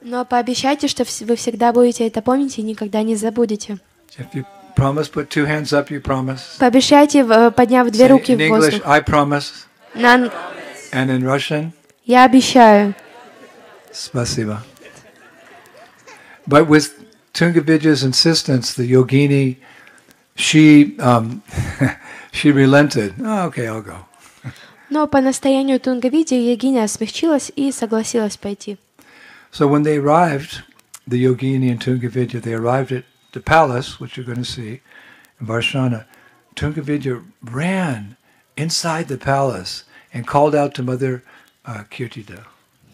[0.00, 3.78] Но пообещайте, что вы всегда будете это помнить и никогда не забудете.
[4.18, 4.44] If you
[4.76, 6.58] promise, put two hands up, you promise.
[6.58, 8.82] Пообещайте, подняв две руки in в English, воздух.
[8.86, 9.44] I promise.
[9.94, 10.30] На
[10.92, 11.72] And in Russian,
[12.04, 12.94] Я обещаю.
[13.92, 14.62] Spasiba.
[16.46, 16.90] But with
[17.32, 19.58] Tungavija's insistence, the yogini,
[20.35, 21.41] she um,
[22.31, 23.15] she relented.
[23.21, 24.05] Oh, okay, I'll go.
[24.89, 28.77] Но по настоянию Тунгавиди Ягиня смягчилась и согласилась пойти.
[29.51, 30.63] So when they arrived,
[31.07, 34.81] the Yogini and Tungavidya, they arrived at the palace, which you're going to see
[35.39, 36.05] in Varshana.
[36.55, 38.17] Tungavidya ran
[38.55, 41.23] inside the palace and called out to Mother
[41.65, 42.45] uh, Kirtida.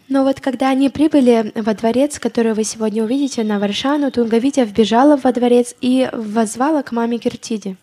[0.09, 5.17] Но вот когда они прибыли во дворец, который вы сегодня увидите на Варшану, Тунгавитя вбежала
[5.17, 7.77] во дворец и воззвала к маме Киртиде.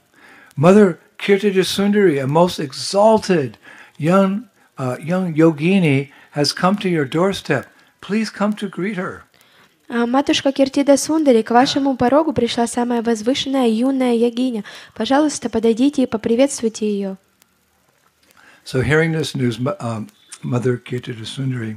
[0.56, 3.56] Mother Kirtida Sundari, a most exalted
[3.98, 7.66] young, uh, young yogini, has come to your doorstep.
[8.00, 9.22] Please come to greet her.
[9.88, 14.64] А матушка Киртида Сундари, к вашему порогу пришла самая возвышенная юная ягиня.
[14.94, 17.16] Пожалуйста, подойдите и поприветствуйте ее.
[18.64, 20.08] So hearing this news, um,
[20.42, 21.76] Mother Kirtida Sundari,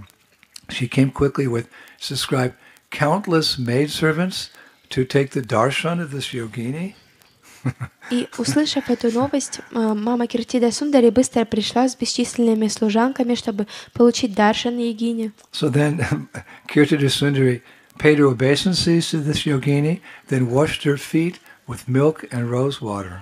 [0.69, 1.67] she came quickly with,
[1.97, 2.55] it's described,
[2.91, 4.49] countless maidservants
[4.89, 6.95] to take the darshan of this yogini.
[8.09, 14.33] И, услышав эту новость, а, мама Киртида Сундари быстро пришла с бесчисленными служанками, чтобы получить
[14.33, 15.31] даршан ягини.
[15.51, 16.29] So then
[16.67, 17.61] Kirtida Sundari
[17.97, 19.99] paid her obeisances to this yogini,
[20.29, 23.21] then washed her feet with milk and rose water.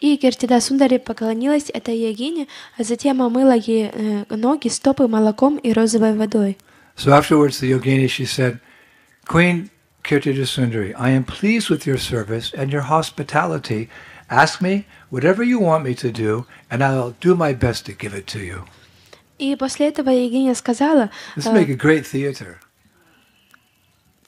[0.00, 5.72] И Киртида Сундари поклонилась этой ягине, а затем омыла ей э, ноги, стопы молоком и
[5.72, 6.56] розовой водой.
[6.96, 8.60] So afterwards, the yogini, she said,
[9.26, 9.70] Queen
[10.04, 13.88] Kirtida Sundari, I am pleased with your service and your hospitality.
[14.28, 18.14] Ask me whatever you want me to do, and I'll do my best to give
[18.14, 18.64] it to you.
[19.38, 22.58] И после этого Ягиня сказала, This would make a great theater.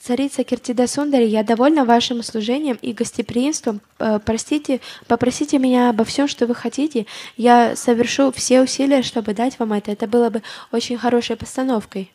[0.01, 3.81] «Царица Киртида Сундари, я довольна вашим служением и гостеприимством.
[3.99, 7.07] Э, Простите, попросите меня обо всем, что вы хотите.
[7.39, 9.93] Я совершу все усилия, чтобы дать вам это.
[9.93, 10.43] Это было бы
[10.73, 12.13] очень хорошей постановкой».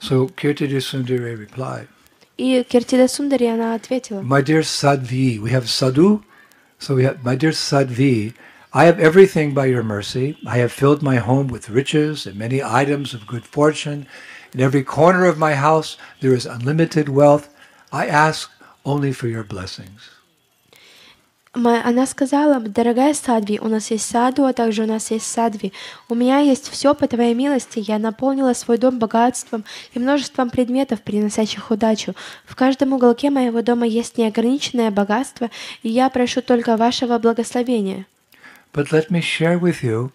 [0.00, 1.88] So Kirtida Sundari replied,
[2.40, 6.22] И Киртида Сундари, она ответила, My dear Sadhvi, we have sadhu,
[6.78, 8.32] so we have, my dear Sadhvi,
[8.72, 10.38] I have everything by your mercy.
[10.46, 14.06] I have filled my home with riches and many items of good fortune.
[14.54, 17.52] In every corner of my house there is unlimited wealth.
[17.92, 18.50] I ask
[18.86, 20.08] only for your blessings.
[21.55, 25.71] Она сказала, дорогая Садви, у нас есть саду, а также у нас есть Садви.
[26.09, 27.79] У меня есть все по твоей милости.
[27.79, 32.13] Я наполнила свой дом богатством и множеством предметов, приносящих удачу.
[32.45, 35.49] В каждом уголке моего дома есть неограниченное богатство,
[35.81, 38.05] и я прошу только вашего благословения.
[38.73, 40.11] But let me share with you,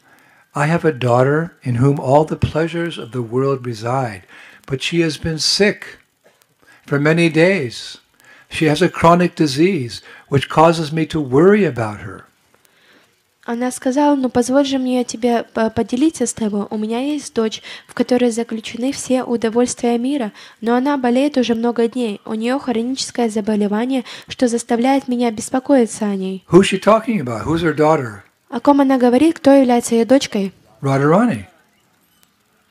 [0.55, 4.25] I have a daughter in whom all the pleasures of the world reside,
[4.67, 6.01] but she has been sick
[6.85, 7.99] for many days.
[8.51, 12.25] She has a chronic disease which causes me to worry about her.
[13.47, 16.67] Она сказала, ну позволь же мне тебе по- поделиться с тобой.
[16.71, 21.89] У меня есть дочь, в которой заключены все удовольствия мира, но она болеет уже много
[21.89, 22.21] дней.
[22.25, 26.45] У нее хроническое заболевание, что заставляет меня беспокоиться о ней.
[26.51, 27.45] Who's she talking about?
[27.45, 28.23] Who's her daughter?
[28.51, 30.53] О ком она говорит, кто является ее дочкой?
[30.83, 31.47] Radharani.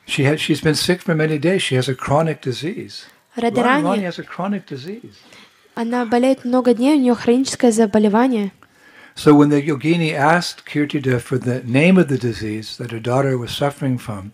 [0.06, 1.62] She has, she's been sick for many days.
[1.62, 3.04] She has a chronic disease.
[3.36, 4.02] Radharani Радарани.
[4.04, 5.16] has a chronic disease.
[5.82, 8.52] Она болеет много дней, у нее хроническое заболевание.
[9.16, 13.38] So when the yogini asked Kirtida for the name of the disease that her daughter
[13.38, 14.32] was suffering from,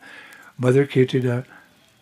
[0.59, 1.45] Mother Kirtida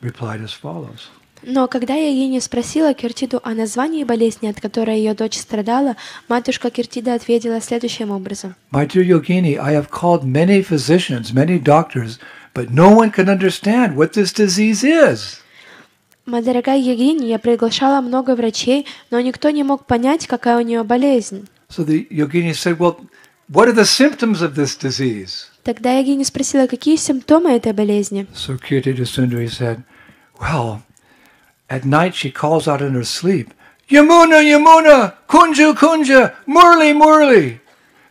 [0.01, 1.11] replied as follows.
[1.42, 5.97] Но когда я ей не спросила Киртиду о названии болезни, от которой ее дочь страдала,
[6.26, 8.55] матушка Киртида ответила следующим образом.
[8.72, 12.18] My dear yogini, I have called many physicians, many doctors,
[12.55, 15.43] but no one can understand what this disease is.
[16.27, 20.83] Моя дорогая Егиня, я приглашала много врачей, но никто не мог понять, какая у нее
[20.83, 21.49] болезнь.
[21.68, 22.97] So the yogini said, Well,
[23.49, 25.51] what are the symptoms of this disease?
[25.64, 28.27] Тогда Егиня спросила, какие симптомы этой болезни.
[28.35, 29.83] So Kirtida Sundari said,
[30.41, 30.81] Well,
[31.68, 33.53] at night she calls out in her sleep,
[33.91, 37.61] Yamuna, Yamuna, Kunja, Kunja, Murli, Murli,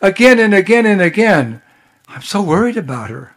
[0.02, 1.62] again and again and again.
[2.08, 3.33] I'm so worried about her.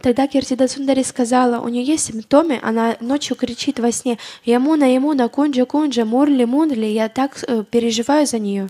[0.00, 5.28] Тогда Киртида Сундари сказала, у нее есть симптомы, она ночью кричит во сне «Ямуна, Ямуна,
[5.28, 8.68] Кунджа, Кунджа, Мурли, Мурли», я так э, переживаю за нее.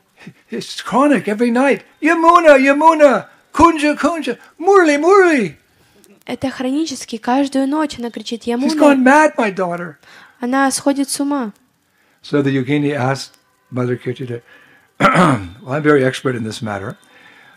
[0.50, 1.82] It's chronic every night.
[2.00, 5.54] Yamuna, Yamuna, Kunja, Kunja, Murli, Murli.
[6.24, 9.96] Это хронически, каждую ночь она кричит She's «Ямуна», gone mad, my daughter.
[10.40, 11.52] она сходит с ума.
[12.22, 13.32] So the yogini asked
[13.70, 14.40] Mother Kirtida,
[14.98, 16.96] well, I'm very expert in this matter.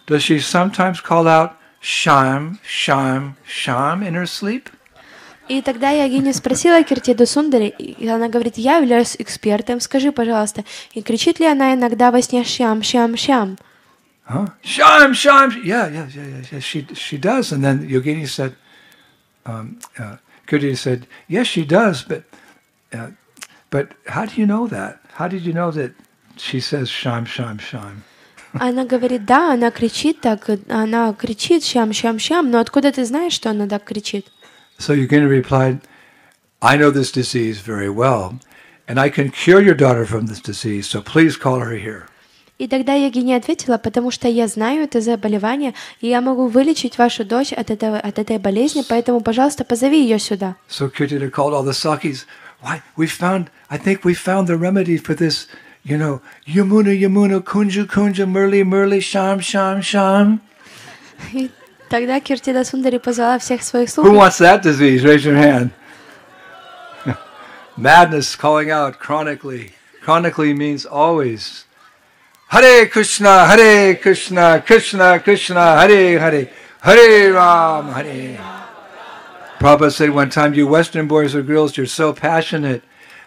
[0.08, 4.71] Does she sometimes call out Sham, Sham, Sham in her sleep?
[5.49, 10.65] И тогда я Гиня спросила Киртиду Сундари, и она говорит, я являюсь экспертом, скажи, пожалуйста,
[10.93, 13.57] и кричит ли она иногда во сне «Шам, шам, шам»?
[14.29, 14.49] Huh?
[14.65, 15.53] Sham, Sham.
[15.63, 16.59] Yeah, yeah, yeah, yeah, yeah.
[16.59, 17.53] She, she does.
[17.53, 18.57] And then Yogini said,
[19.45, 20.17] um, uh,
[20.49, 22.25] Kirtida said, yes, she does, but,
[22.93, 23.11] uh,
[23.71, 24.99] but how do you know that?
[25.13, 25.93] How did you know that
[26.37, 28.03] she says Sham, Sham, Sham?
[28.54, 33.34] Она говорит, да, она кричит так, она кричит щам, щам, щам, но откуда ты знаешь,
[33.34, 34.28] что она так кричит?
[34.78, 35.80] So Yogini replied,
[36.62, 38.40] I know this disease very well,
[38.88, 42.08] and I can cure your daughter from this disease, so please call her here.
[42.58, 47.26] И тогда Ягини ответила, потому что я знаю это заболевание, и я могу вылечить вашу
[47.26, 50.56] дочь от, этого, от этой болезни, поэтому, пожалуйста, позови ее сюда.
[50.70, 52.26] So Kirtida called all the Sakis.
[52.62, 55.48] Why, we found, I think we found the remedy for this,
[55.85, 60.41] you know, Yamuna, Yamuna, Kunja, Kunja, Murli, Murli, Sham, Sham, Sham.
[61.33, 61.51] И
[61.89, 64.17] тогда Киртида Сундари позвала всех своих Who слуг.
[64.17, 65.05] wants that disease?
[65.05, 65.71] Raise your hand.
[67.77, 69.73] Madness calling out chronically.
[70.03, 71.65] Chronically means always.
[72.49, 76.49] Hare Krishna, Hare Krishna, Krishna Krishna, Hare Hare,
[76.81, 78.39] Hare Ram, Hare.
[79.59, 82.83] Prabhupada said one time, you Western boys or girls, you're so passionate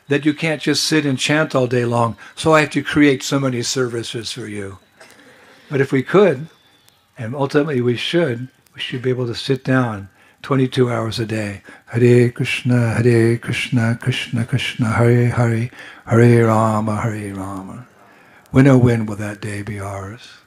[0.08, 3.24] that you can't just sit and chant all day long, so I have to create
[3.24, 4.80] so many services for you.
[5.70, 6.47] But if we could,
[7.18, 10.10] and ultimately we should, we should be able to sit down
[10.41, 11.62] 22 hours a day.
[11.88, 15.70] Hare Krishna, Hare Krishna, Krishna Krishna, Hare Hare,
[16.06, 17.88] Hare Rama, Hare Rama.
[18.52, 20.39] When oh when will that day be ours?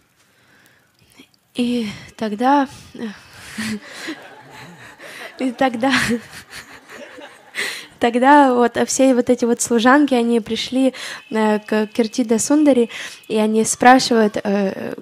[1.55, 2.66] И тогда...
[5.38, 5.92] И тогда...
[7.99, 10.93] Тогда вот все вот эти вот служанки, они пришли
[11.31, 12.89] э, к Киртида Сундари,
[13.27, 14.93] и они спрашивают, э,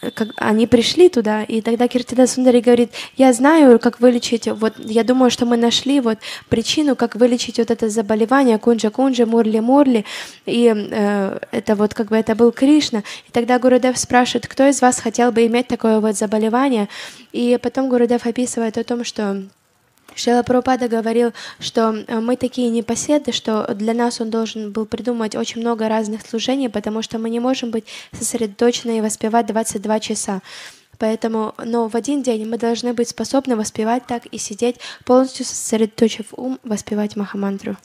[0.00, 4.74] э, как, они пришли туда, и тогда Киртида Сундари говорит, я знаю, как вылечить, вот
[4.78, 10.04] я думаю, что мы нашли вот причину, как вылечить вот это заболевание кунджа-кунджа, мурли-мурли,
[10.46, 10.64] и
[11.50, 13.02] это вот как бы это был Кришна.
[13.28, 16.88] И тогда Гурудев спрашивает, кто из вас хотел бы иметь такое вот заболевание,
[17.32, 19.42] и потом Гурудев описывает о том, что
[20.16, 25.34] Шила Прабхупада говорил, что э, мы такие непоседы, что для нас он должен был придумать
[25.34, 30.40] очень много разных служений, потому что мы не можем быть сосредоточены и воспевать 22 часа.
[30.98, 36.26] Поэтому, но в один день мы должны быть способны воспевать так и сидеть, полностью сосредоточив
[36.32, 37.76] ум, воспевать Махамантру.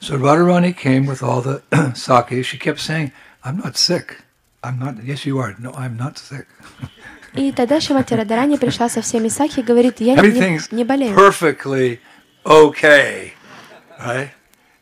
[0.00, 1.62] So Radharani came with all the
[1.94, 2.44] sake.
[2.44, 3.12] She kept saying,
[3.44, 4.22] I'm not sick.
[4.62, 5.54] I'm not, yes, you are.
[5.58, 6.46] No, I'm not sick.
[7.36, 10.14] И тогда Шимати Радарани пришла со всеми саки и говорит, я
[10.70, 11.14] не, болею.
[11.14, 11.98] perfectly
[12.44, 13.32] okay.
[13.98, 14.28] Right?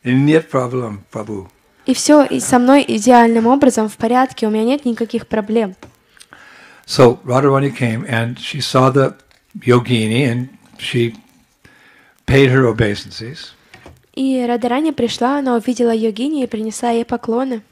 [0.05, 1.49] Нет проблем, Prabhu.
[1.87, 5.75] И все со мной идеальным образом в порядке, у меня нет никаких проблем.
[6.87, 9.15] So Radharani came and she saw the
[9.61, 10.49] yogini and
[10.79, 11.15] she
[12.27, 13.53] paid her obeisances.
[14.15, 17.63] И Радарани пришла, она увидела йогини и принесла ей поклоны.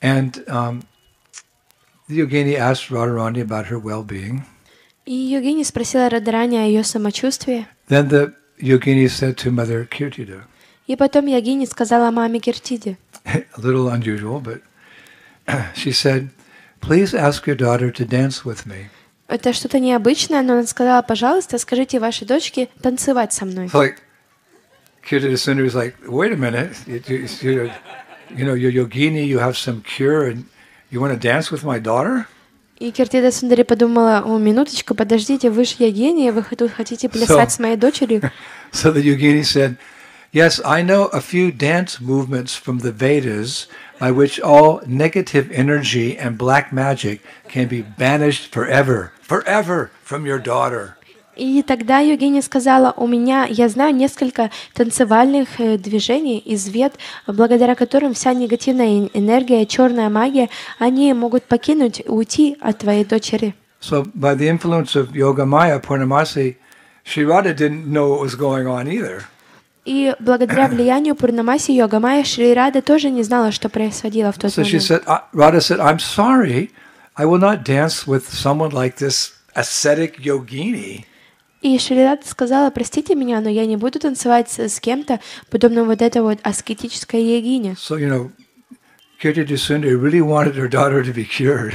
[0.00, 0.82] And um,
[2.09, 4.43] yogini asked Radharani about her well-being.
[5.05, 7.65] И Йогини спросила Радарани о ее самочувствии.
[7.87, 10.43] Then the yogini said to Mother Kirtida,
[10.87, 12.97] И потом Йогини сказала маме Киртиде.
[13.25, 14.61] a little unusual, but
[15.75, 16.29] she said,
[16.81, 18.89] please ask your daughter to dance with me.
[19.27, 23.67] Это что-то необычное, но она сказала, пожалуйста, скажите вашей дочке танцевать со мной.
[23.67, 23.97] It's like
[25.07, 27.71] Kirtida Sundari was like, wait a minute, you, you, you,
[28.35, 30.45] you know, you're yogini, you have some cure, and
[30.93, 32.27] you want to dance with my daughter?
[32.79, 37.59] И Киртида Сундари подумала, о, минуточку, подождите, вы же Йогини, вы тут хотите плясать с
[37.59, 38.21] моей дочерью?
[38.71, 39.75] So the yogini said,
[40.31, 43.67] yes, I know a few dance movements from the Vedas
[43.99, 50.39] by which all negative energy and black magic can be banished forever, forever from your
[50.39, 50.95] daughter.
[51.36, 56.94] И тогда Йогини сказала, у меня, я знаю несколько танцевальных э, движений из вед,
[57.26, 63.54] благодаря которым вся негативная эн- энергия, черная магия, они могут покинуть, уйти от твоей дочери.
[63.80, 66.56] So by the influence of Yoga Maya, Purnamasi,
[67.04, 69.22] Sri Radha didn't know what was going on either.
[69.84, 74.62] И благодаря влиянию Пурнамаси Йогамая Шри Рада тоже не знала, что происходило в тот So
[74.62, 74.82] she момент.
[74.82, 76.70] said, Radha said, I'm sorry,
[77.16, 81.04] I will not dance with someone like this ascetic yogini.
[81.64, 86.02] И Рада сказала, простите меня, но я не буду танцевать с, с кем-то, подобным вот
[86.02, 87.74] этой вот аскетической йогине.
[87.78, 88.30] So, you know,
[89.18, 91.74] Kirti Sundari really wanted her daughter to be cured.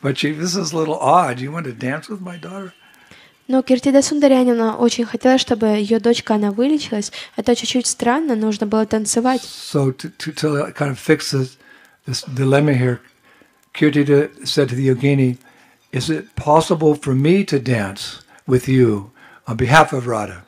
[0.00, 1.38] But she, this is a little odd.
[1.38, 2.72] You want to dance with my daughter?
[3.46, 7.12] Но Киртида Сундарянина очень хотела, чтобы ее дочка, она вылечилась.
[7.36, 9.42] Это чуть-чуть странно, нужно было танцевать.
[9.42, 11.58] So to, to, to kind of fix this,
[12.06, 13.00] this dilemma here,
[13.74, 15.36] Kirtida said to the yogini,
[15.92, 19.10] is it possible for me to dance with you
[19.46, 20.42] on behalf of Radha?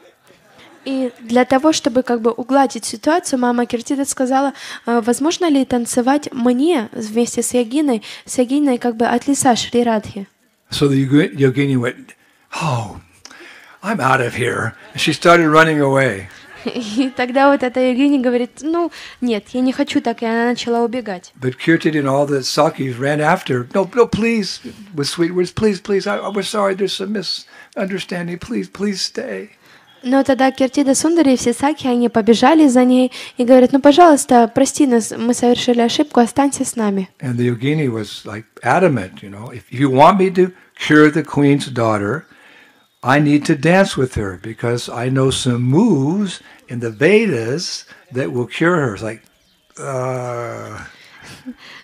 [0.85, 4.55] И для того, чтобы как бы угладить ситуацию, мама Киртида сказала,
[4.87, 9.83] «А возможно ли танцевать мне вместе с Ягиной, с Ягиной как бы от лица Шри
[9.83, 10.27] Радхи?
[10.71, 12.15] So the yogi- yogini went,
[12.63, 13.01] oh,
[13.83, 14.75] I'm out of here.
[14.93, 16.29] And she started running away.
[16.65, 18.91] И тогда вот эта Евгения говорит, ну,
[19.21, 21.33] нет, я не хочу так, и она начала убегать.
[21.41, 23.69] But Kirtan and all the Sakis ran after.
[23.75, 24.61] No, no, please,
[24.95, 26.07] with sweet words, please, please.
[26.07, 26.75] I, we're sorry.
[26.75, 27.15] There's some
[27.78, 28.40] misunderstanding.
[28.40, 29.50] Please, please stay.
[30.04, 34.52] Но тогда Киртида Сундари и все саки, они побежали за ней и говорят, ну, пожалуйста,
[34.54, 37.10] прости нас, мы совершили ошибку, останься с нами.
[37.22, 41.24] And the yogini was like adamant, you know, if you want me to cure the
[41.24, 42.26] queen's daughter,
[43.02, 48.34] I need to dance with her because I know some moves in the Vedas that
[48.34, 48.96] will cure her.
[48.96, 49.22] It's like,
[49.80, 50.84] uh,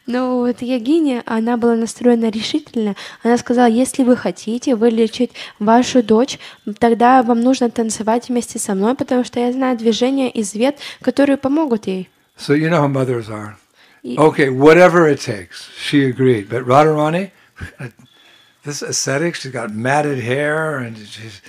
[0.07, 2.95] Но вот Ягиня, она была настроена решительно.
[3.23, 6.39] Она сказала, если вы хотите вылечить вашу дочь,
[6.79, 11.37] тогда вам нужно танцевать вместе со мной, потому что я знаю движения из вет, которые
[11.39, 12.09] помогут ей.
[12.37, 13.55] so you know how mothers are.
[14.03, 15.71] И- Okay, whatever it takes.
[15.79, 16.49] She agreed.
[16.51, 17.31] But Radharani,
[18.65, 21.41] this ascetic, she's got matted hair and she's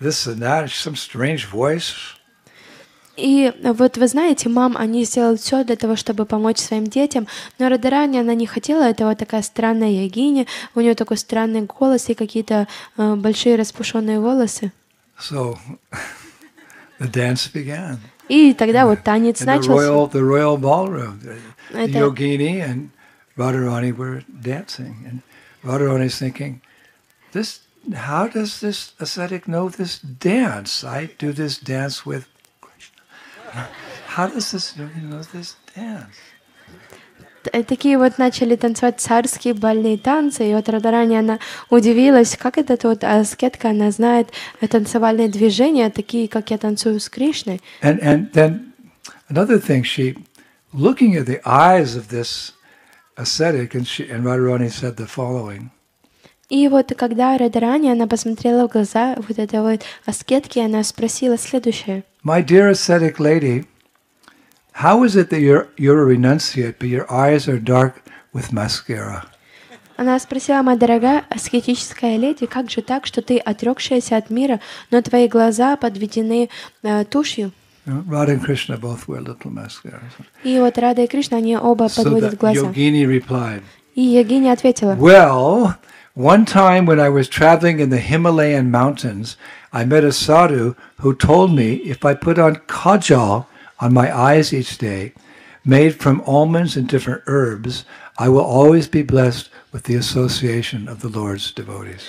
[0.00, 1.94] this and that, some strange voice.
[3.16, 7.26] И вот вы знаете, мам, они сделали все для того, чтобы помочь своим детям,
[7.58, 12.14] но Радарани, она не хотела этого, такая странная ягиня, у нее такой странный голос и
[12.14, 14.70] какие-то э, большие распушенные волосы.
[15.18, 15.56] So
[17.00, 17.96] the dance began.
[18.28, 19.72] И тогда вот танец the начался.
[19.72, 21.38] royal, the royal ballroom, the,
[21.72, 22.90] the Это- Yogini and
[23.36, 25.22] Radharani were dancing, and
[25.64, 26.60] Radharani's thinking,
[27.32, 27.60] "This,
[27.94, 30.84] how does this ascetic know this dance?
[30.84, 32.26] I do this dance with.
[34.16, 36.16] How does this yogi know this dance?"
[37.44, 41.38] Т- Такие вот начали танцевать царские бальные танцы, и вот Радарани, она
[41.70, 44.30] удивилась, как этот вот аскетка, она знает
[44.60, 47.60] э, танцевальные движения, такие, как я танцую с Кришной.
[47.82, 48.72] And and then
[49.28, 50.16] another thing, she
[50.74, 52.52] looking at the eyes of this
[53.16, 55.70] ascetic, and she and Radharani said the following.
[56.48, 62.04] И вот когда Радарани, она посмотрела в глаза вот этой вот аскетки, она спросила следующее.
[62.25, 63.65] My dear ascetic lady,
[64.73, 68.01] how is it that you're, you're a renunciate, but your eyes are dark
[68.33, 69.25] with mascara?
[69.97, 75.01] Она спросила, моя дорогая аскетическая леди, как же так, что ты отрекшаяся от мира, но
[75.01, 76.49] твои глаза подведены
[76.81, 77.51] э, тушью?
[77.85, 80.01] You know, Radha and Krishna both wear little mascara.
[80.43, 82.67] И вот Рада и Кришна, они оба So подводят the глаза.
[82.67, 83.61] yogini replied,
[83.95, 85.75] И Ягиня ответила, Well,
[86.15, 89.35] one time when I was traveling in the Himalayan mountains,
[89.76, 93.44] I met a sadhu who told me if I put on kajal
[93.78, 95.12] on my eyes each day,
[95.66, 97.84] made from almonds and different herbs,
[98.16, 102.04] I will always be blessed with the association of the Lord's devotees.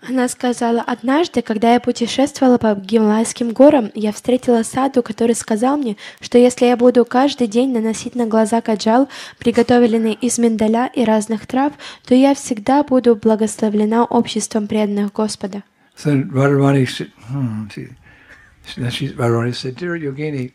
[0.00, 5.98] Она сказала, однажды, когда я путешествовала по Гималайским горам, я встретила саду, который сказал мне,
[6.22, 11.46] что если я буду каждый день наносить на глаза каджал, приготовленный из миндаля и разных
[11.46, 11.74] трав,
[12.06, 15.64] то я всегда буду благословлена обществом преданных Господа.
[15.98, 17.88] So Radharani said, hmm, she,
[18.76, 20.52] then she, Radharani said, Dear Yogini,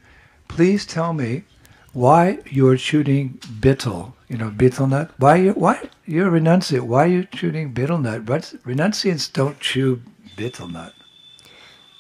[0.48, 1.44] please tell me
[1.92, 5.12] why you're shooting betel, you know, betel nut.
[5.18, 8.26] Why you, why, you're a renunciate, why are you shooting betel nut?
[8.26, 10.02] But renunciants don't chew
[10.38, 10.94] betel nut.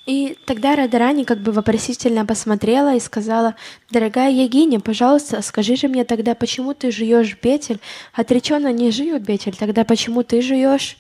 [0.05, 3.55] И тогда Радарани как бы вопросительно посмотрела и сказала,
[3.91, 7.81] «Дорогая Ягиня, пожалуйста, скажи же мне тогда, почему ты жуешь бетель?
[8.13, 10.97] Отреченно не жуют бетель, тогда почему ты жуешь?»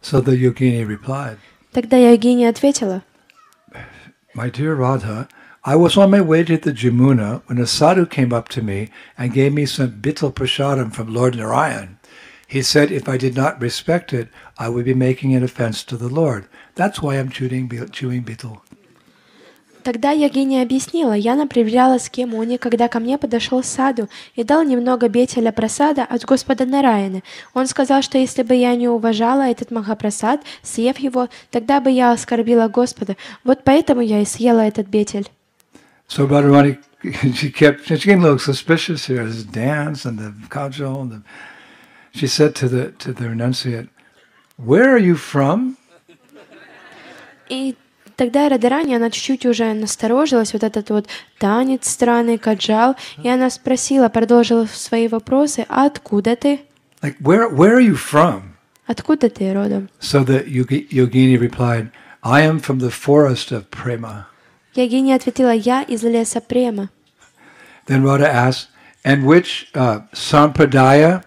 [0.00, 1.38] So the Yogini replied,
[1.72, 3.02] Тогда Ягиня ответила,
[4.34, 5.28] My dear Radha,
[5.64, 8.90] I was on my way to the Jamuna when a sadhu came up to me
[9.16, 11.98] and gave me some betel prasadam from Lord Narayan.
[12.48, 14.28] He said if I did not respect it,
[14.58, 16.46] I would be making an offense to the Lord.
[16.74, 18.64] That's why I'm chewing, be- chewing betel.
[19.87, 25.07] Тогда Ягиня объяснила, я направлялась к Емуне, когда ко мне подошел Саду и дал немного
[25.07, 27.21] бетеля просада от Господа Нараяна.
[27.53, 32.11] Он сказал, что если бы я не уважала этот махапрасад, съев его, тогда бы я
[32.11, 33.15] оскорбила Господа.
[33.45, 35.29] Вот поэтому я и съела этот бетель.
[36.09, 36.79] So Radharani,
[37.33, 41.03] she kept, she became a little suspicious here, this dance and the kajal.
[41.03, 41.21] And the,
[42.11, 43.87] she said to the, to the renunciate,
[44.57, 45.77] where are you from?
[47.49, 47.77] И
[48.17, 54.09] тогда Радарани, она чуть-чуть уже насторожилась, вот этот вот танец странный, каджал, и она спросила,
[54.09, 56.59] продолжила свои вопросы, а откуда ты?
[57.01, 58.41] Like, where, where are you from?
[58.87, 59.89] Откуда ты родом?
[59.99, 61.91] So the yogi, yogini replied,
[62.23, 64.27] I am from the forest of Prema.
[64.73, 66.89] Ягиня ответила, я из леса Према.
[67.85, 68.67] Then Radha asked,
[69.05, 71.23] and which uh, sampradaya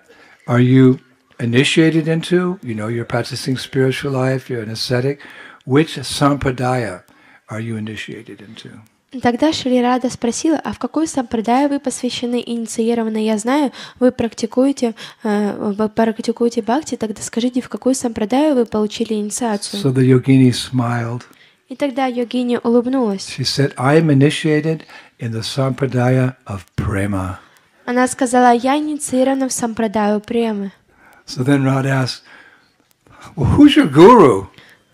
[0.47, 0.99] are you
[1.39, 2.59] initiated into?
[2.63, 5.21] You know, you're practicing spiritual life, you're an ascetic.
[5.71, 7.05] Which sampradaya
[7.49, 8.71] are you initiated into?
[9.23, 13.25] Тогда Шри Рада спросила, а в какой сампрадае вы посвящены, инициированы?
[13.25, 13.71] Я знаю,
[14.01, 19.81] вы практикуете, э, вы практикуете бхакти, тогда скажите, в какой сампрадае вы получили инициацию?
[19.81, 21.23] So the yogini smiled.
[21.69, 23.29] И тогда йогини улыбнулась.
[23.29, 24.83] She said, I am initiated
[25.21, 27.39] in the sampradaya of prema.
[27.87, 30.73] Она сказала, я инициирована в сампрадаю премы.
[31.27, 32.23] So then Rod asked,
[33.37, 34.49] Well, who's your guru?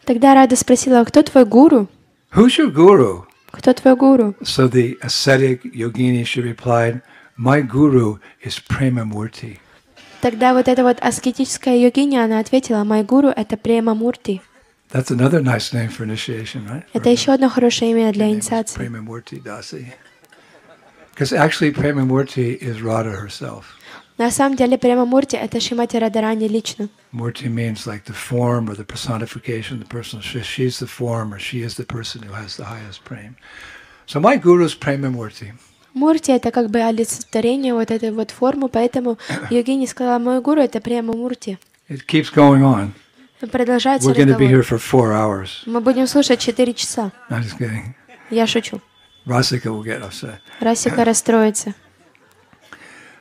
[0.07, 1.89] Тогда Рада спросила, кто твой гуру?
[2.33, 3.25] Who's your guru?
[3.51, 4.35] Кто твой гуру?
[4.43, 7.03] So the ascetic yogini, she replied,
[7.37, 9.59] My guru is Prema Murti.
[10.21, 14.41] Тогда вот эта вот аскетическая йогиня, она ответила, мой гуру— это Према Мурти.
[14.93, 16.85] That's another nice name for initiation, right?
[16.93, 18.81] Это еще одно хорошее имя для инициации.
[21.13, 23.76] Because actually, Prema Murti is Radha herself.
[24.19, 26.89] На самом деле Према Мурти— это Шимати Радарани лично.
[27.13, 30.21] Murti means like the form or the personification, the person.
[30.23, 33.35] she- She's the form or she is the person who has the highest prema.
[34.07, 35.53] So my guru is Prema Murti.
[35.95, 39.19] Мурти— это как бы олицетворение вот этой вот формы, поэтому
[39.51, 41.59] йогини сказала, мой гуру— это Према Мурти.
[41.91, 42.93] It keeps going on.
[43.51, 45.63] Продолжается We're going to be here for four hours.
[45.67, 47.13] Мы будем слушать 4 часа.
[47.29, 47.95] I'm just kidding.
[48.31, 48.81] Я шучу.
[49.27, 50.39] Rasika will get upset.
[50.61, 51.75] Расика расстроится.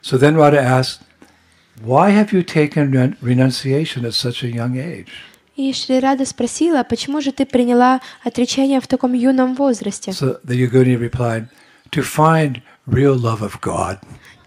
[0.05, 1.01] So then Radha asked,
[1.83, 5.09] Why have you taken ren- renunciation at such a young age?
[5.57, 10.13] И Шри Рада спросила, почему же ты приняла отречение в таком юном возрасте?
[10.13, 11.49] So the Yogini replied,
[11.93, 13.99] To find real love of God.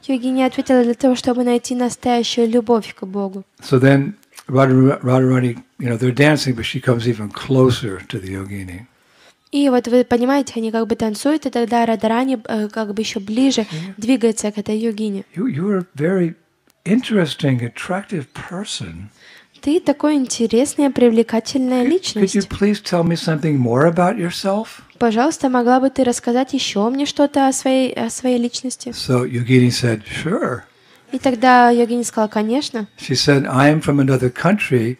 [0.07, 3.43] Йогини ответила для того, чтобы найти настоящую любовь к Богу.
[3.61, 4.15] So then
[4.47, 8.87] Radha, Radharani, you know, they're dancing, but she comes even closer to the Yogini.
[9.50, 13.18] И вот вы понимаете, они как бы танцуют, и тогда Радарани э, как бы еще
[13.20, 13.66] ближе
[13.96, 15.24] двигается к этой йогине.
[15.34, 16.34] You, you're a very
[16.84, 19.08] interesting, attractive person.
[19.60, 22.48] Ты такой интересная, привлекательная Could you личность.
[22.48, 24.82] please tell me something more about yourself?
[24.98, 28.90] Пожалуйста, могла бы ты рассказать еще мне что-то о своей, о своей личности?
[28.90, 30.62] So Yogini said, Sure.
[31.10, 32.86] И тогда йогини сказала, конечно.
[32.98, 34.98] She said, I am from another country,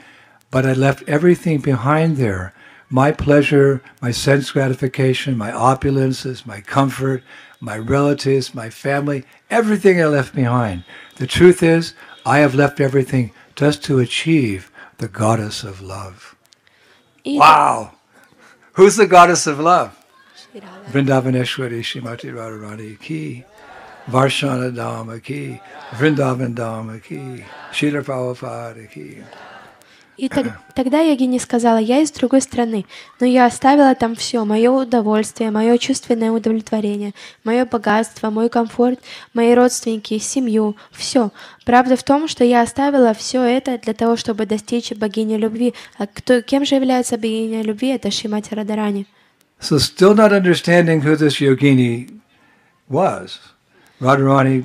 [0.50, 2.52] but I left everything behind there.
[2.90, 7.22] My pleasure, my sense gratification, my opulences, my comfort,
[7.60, 10.84] my relatives, my family, everything I left behind.
[11.16, 11.92] The truth is,
[12.24, 16.34] I have left everything just to achieve the goddess of love.
[17.24, 17.92] И Wow!
[18.72, 19.94] Who's the goddess of love?
[20.90, 23.44] Vrindavaneshwari Shrimati Radharani ki.
[24.06, 25.60] Varshana Dhamma ki.
[25.90, 27.44] Vrindavan Dhamma ki.
[27.70, 29.22] Srila Prabhupada ki.
[30.18, 32.84] И так- тогда Йогини сказала, я из другой страны,
[33.20, 37.12] но я оставила там все, мое удовольствие, мое чувственное удовлетворение,
[37.44, 38.98] мое богатство, мой комфорт,
[39.32, 41.30] мои родственники, семью, все.
[41.64, 45.72] Правда в том, что я оставила все это для того, чтобы достичь богини любви.
[45.98, 47.88] А кто, кем же является богиня любви?
[47.88, 49.06] Это Шимати Радарани.
[49.60, 52.20] So still not understanding who this yogini
[52.88, 53.38] was,
[54.00, 54.64] Radharani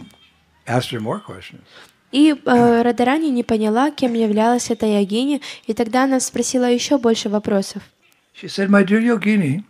[0.68, 1.68] asked her more questions.
[2.14, 7.28] И э, Радарани не поняла, кем являлась эта йогиня, и тогда она спросила еще больше
[7.28, 7.82] вопросов.
[8.40, 9.64] She said, My dear yogini,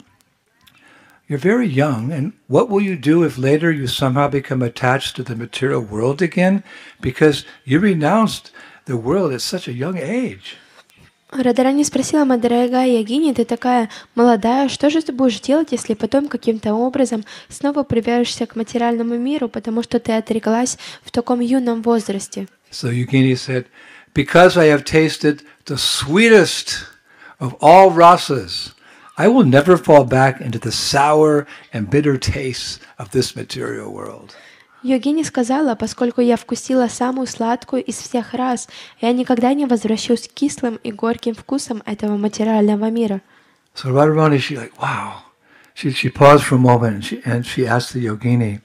[1.30, 5.24] you're very young, and what will you do if later you somehow become attached to
[5.24, 6.64] the material world again?
[7.02, 8.52] Because you renounced
[8.86, 10.58] the world at such a young age.
[11.38, 16.28] Радарани спросила, моя дорогая Ягини, ты такая молодая, что же ты будешь делать, если потом
[16.28, 22.48] каким-то образом снова привяжешься к материальному миру, потому что ты отреклась в таком юном возрасте?
[22.72, 23.66] So Yogini said,
[24.14, 26.86] Because I have tasted the sweetest
[27.40, 28.74] of all rasas,
[29.18, 34.36] I will never fall back into the sour and bitter tastes of this material world.
[34.84, 38.68] Йогини сказала, поскольку я вкусила самую сладкую из всех рас,
[39.00, 43.22] я никогда не возвращусь к кислым и горьким вкусам этого материального мира.
[43.76, 45.24] So Radharani, she like, wow.
[45.74, 48.60] She, she paused for a moment and she, and she asked the yogini,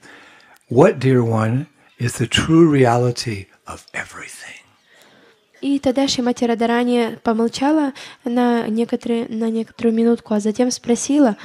[0.69, 1.67] What, dear one,
[1.97, 4.59] is the true reality of everything?
[5.61, 7.93] И тогда Шимати Радарани помолчала
[8.23, 11.37] на, некоторые, на некоторую минутку, а затем спросила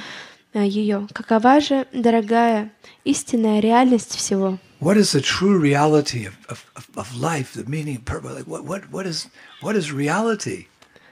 [0.53, 2.71] ее, какова же, дорогая,
[3.03, 4.57] истинная реальность всего?
[4.80, 8.34] What is the true reality of, of, of, of life, the meaning, purpose?
[8.34, 9.28] Like what, what, what, is,
[9.60, 10.66] what is reality?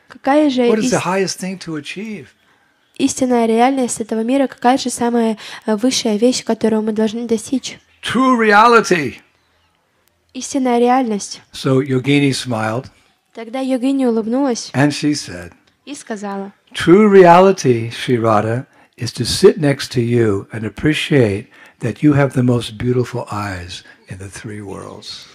[0.09, 2.29] Какая же What is ис- the highest thing to achieve?
[2.99, 4.47] истинная реальность этого мира?
[4.47, 5.37] Какая же самая
[5.67, 7.79] э, высшая вещь, которую мы должны достичь?
[8.03, 9.17] True reality.
[10.35, 11.41] Истинная реальность.
[11.53, 12.87] So Yogini smiled
[13.35, 15.53] Тогда Йогини улыбнулась and she said,
[15.85, 18.67] и сказала, True reality, Sri Radha,
[18.97, 21.49] is to sit next to you and appreciate
[21.84, 25.28] that you have the most beautiful eyes in the three worlds.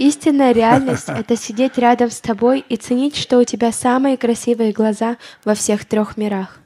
[0.00, 5.18] истинная реальность— это сидеть рядом с тобой и ценить, что у тебя самые красивые глаза
[5.44, 6.58] во всех трех мирах.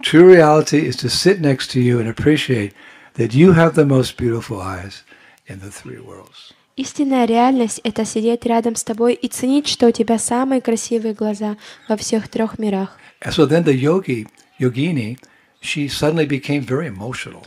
[0.00, 2.72] True reality is to sit next to you and appreciate
[3.16, 5.04] that you have the most beautiful eyes
[5.46, 6.52] in the three worlds.
[6.76, 11.56] Истинная реальность— это сидеть рядом с тобой и ценить, что у тебя самые красивые глаза
[11.88, 12.98] во всех трех мирах.
[13.24, 14.26] And so then the yogi,
[14.58, 15.18] yogini,
[15.60, 17.44] she suddenly became very emotional.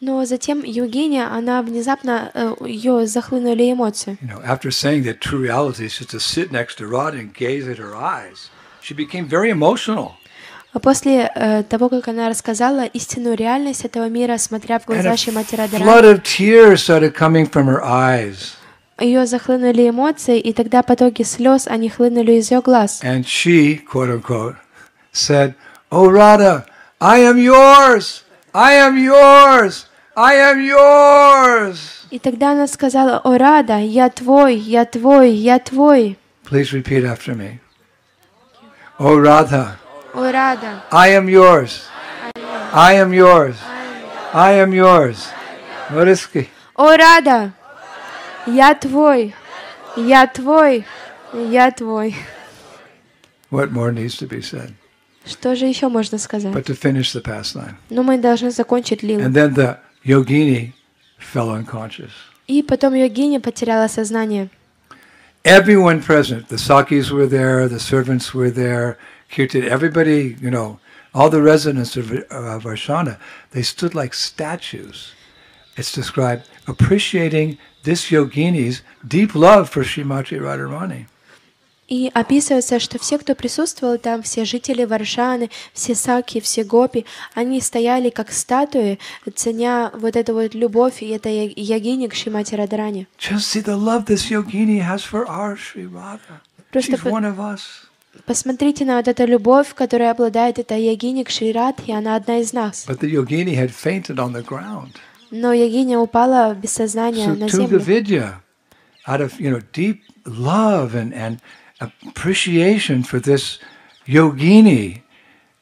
[0.00, 4.16] Но затем Евгения, она внезапно, э, ее захлынули эмоции.
[4.22, 7.34] You know, after saying that true reality is just to sit next to Radha and
[7.34, 8.48] gaze at her eyes,
[8.80, 10.12] she became very emotional.
[10.72, 15.14] А после э, того, как она рассказала истинную реальность этого мира, смотря в глаза
[17.66, 18.54] her eyes.
[19.00, 23.00] ее захлынули эмоции, и тогда потоки слез, они хлынули из ее глаз.
[23.02, 24.54] And she, quote unquote,
[25.12, 25.54] said,
[25.90, 26.66] Oh Radha,
[27.00, 28.22] I am yours!
[28.54, 29.87] I am yours!
[30.17, 32.05] I am yours!
[32.11, 36.17] И тогда она сказала, «О, Рада, я твой, я твой, я твой».
[36.45, 37.59] Please repeat after me.
[38.99, 39.77] Oh Radha,
[40.13, 41.81] О, Рада, I am yours.
[42.71, 43.55] I am yours.
[44.33, 45.17] I am yours.
[45.89, 46.47] Mariski.
[46.75, 47.53] О, Рада,
[48.45, 49.33] я твой,
[49.97, 50.85] я твой,
[51.33, 52.15] я твой.
[53.49, 54.73] What more needs to be said?
[55.25, 56.53] Что же еще можно сказать?
[56.53, 57.75] But to finish the pastime.
[57.89, 59.21] Ну, мы должны закончить лилу.
[59.21, 60.73] And then the yogini
[61.17, 62.11] fell unconscious.
[62.47, 64.49] И потом Йогиня потеряла сознание.
[65.45, 68.97] Everyone present, the Sakis were there, the servants were there,
[69.29, 70.79] Kirtan, everybody, you know,
[71.13, 73.17] all the residents of, of Varshana,
[73.51, 75.13] they stood like statues.
[75.75, 81.07] It's described appreciating this yogini's deep love for Srimati Radharani.
[81.88, 87.62] И описывается, что все, кто присутствовал там, все жители Варшаны, все саки, все гопи, они
[87.62, 88.98] стояли как статуи,
[89.34, 93.06] ценя вот эту вот любовь и это ягини к Sri Radha.
[96.70, 97.58] Просто по-
[98.26, 102.52] посмотрите на вот эту любовь, которая обладает эта ягини к Шри Радхе, она одна из
[102.52, 102.86] нас.
[102.86, 104.96] But the yogini had fainted on the ground.
[105.30, 107.80] Но ягиня упала без сознания So на землю.
[109.06, 111.38] Out of you know deep love and, and
[111.79, 113.59] appreciation for this
[114.05, 115.01] yogini,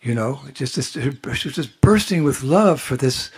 [0.02, 3.32] you know, just this, she was just bursting with love for this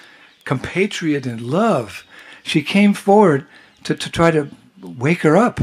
[0.45, 2.06] compatriot and love.
[2.44, 3.45] She came forward
[3.84, 4.49] to, to try to
[4.82, 5.60] wake her up.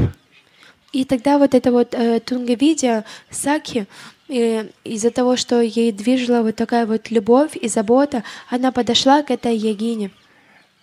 [0.93, 3.87] И тогда вот это вот э, Тунгавидия, Саки,
[4.27, 9.31] э, из-за того, что ей движила вот такая вот любовь и забота, она подошла к
[9.31, 10.11] этой ягине.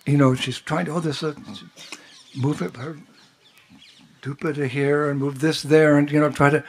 [0.07, 1.35] You know, she's trying to oh this uh,
[2.35, 2.97] move it her
[4.24, 6.62] dupa here and move this there and you know try to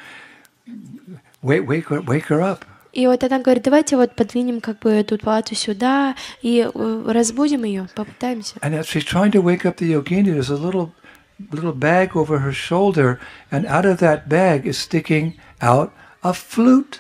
[1.41, 2.65] wake wake wake her up.
[2.91, 7.65] И вот она говорит, давайте вот подвинем как бы эту палату сюда и э, разбудим
[7.65, 8.55] ее, попытаемся.
[8.61, 10.91] And as she's trying to wake up the yogini, there's a little
[11.51, 13.19] little bag over her shoulder,
[13.51, 15.91] and out of that bag is sticking out
[16.23, 16.99] a flute.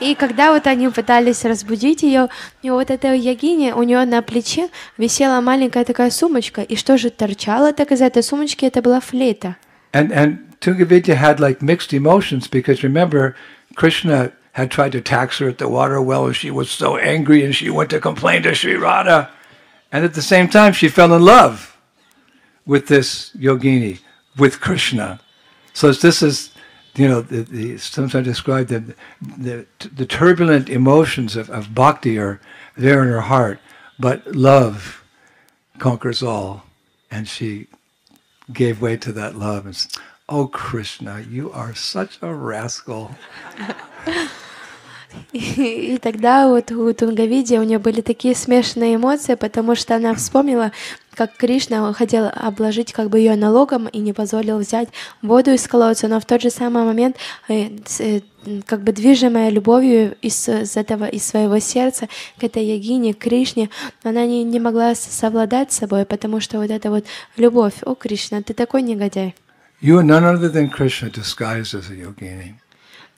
[0.00, 2.28] И когда вот они пытались разбудить ее,
[2.62, 7.10] и вот эта ягиня, у нее на плече висела маленькая такая сумочка, и что же
[7.10, 9.56] торчало так из этой сумочки, это была флейта.
[9.92, 13.36] And and Tungavidya had like mixed emotions because remember,
[13.74, 17.44] Krishna had tried to tax her at the water well, and she was so angry,
[17.44, 19.30] and she went to complain to Sri Radha.
[19.92, 21.76] And at the same time, she fell in love
[22.66, 24.00] with this yogini,
[24.36, 25.20] with Krishna.
[25.72, 26.50] So this is,
[26.96, 32.40] you know, the, the, sometimes described the, the, the turbulent emotions of, of bhakti are
[32.76, 33.60] there in her heart,
[33.98, 35.04] but love
[35.78, 36.64] conquers all.
[37.10, 37.68] And she
[38.52, 39.92] gave way to that love and said,
[40.28, 43.10] Oh, Krishna, you are such a rascal.
[45.32, 45.38] И,
[45.94, 50.72] и тогда вот у Тунгавиди у нее были такие смешанные эмоции, потому что она вспомнила,
[51.14, 54.88] как Кришна хотел обложить как бы ее налогом и не позволил взять
[55.22, 57.16] воду из колодца, но в тот же самый момент,
[57.48, 58.20] э, э,
[58.66, 62.08] как бы движимая любовью из, из этого из своего сердца
[62.38, 63.70] к этой ягине, к Кришне,
[64.02, 67.04] она не, не могла совладать с собой, потому что вот эта вот
[67.36, 69.34] любовь, о Кришна, ты такой негодяй.
[69.80, 72.54] You are none other than Krishna disguised as a yogini.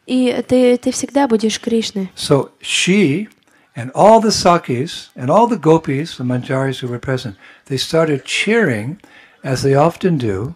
[0.07, 2.11] И ты, ты всегда будешь Кришной.
[2.17, 3.29] So she
[3.77, 7.37] and all the Sakis and all the gopis, the manjaris who were present,
[7.67, 8.99] they started cheering,
[9.43, 10.55] as they often do,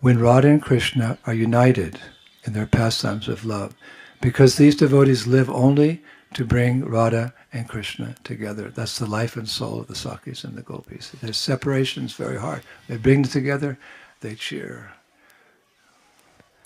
[0.00, 2.00] when Radha and Krishna are united
[2.44, 3.74] in their pastimes of love,
[4.20, 6.02] because these devotees live only
[6.34, 8.70] to bring Radha and Krishna together.
[8.70, 11.10] That's the life and soul of the Sakis and the gopis.
[11.20, 12.62] Their separation is very hard.
[12.88, 13.78] They bring them together,
[14.20, 14.92] they cheer.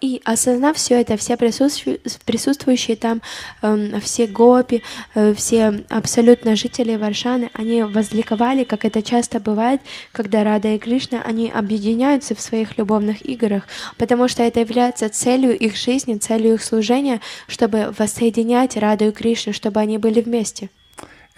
[0.04, 3.22] И осознав все это, все присутствующие, там,
[3.62, 4.82] эм, все гопи,
[5.14, 9.80] э, все абсолютно жители Варшаны, они возликовали, как это часто бывает,
[10.12, 13.62] когда Рада и Кришна, они объединяются в своих любовных играх,
[13.96, 19.54] потому что это является целью их жизни, целью их служения, чтобы воссоединять Раду и Кришну,
[19.54, 20.68] чтобы они были вместе.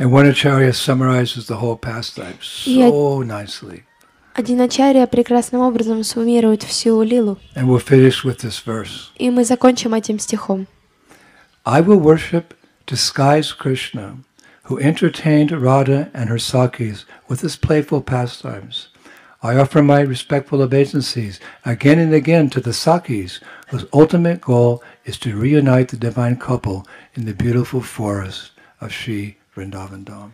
[0.01, 3.85] And one Acharya summarizes the whole pastime so nicely.
[4.36, 7.38] Одиначария прекрасным образом суммирует всю лилу.
[7.56, 9.12] And we'll finish with this verse.
[9.18, 10.68] И мы закончим этим стихом.
[11.66, 12.54] I will worship
[12.88, 14.18] disguised Krishna
[14.64, 18.88] who entertained Radha and her Sakis with his playful pastimes.
[19.44, 25.18] I offer my respectful obeisances again and again to the Sakis, whose ultimate goal is
[25.20, 30.32] to reunite the divine couple in the beautiful forest of Sri Vrindavan Dham.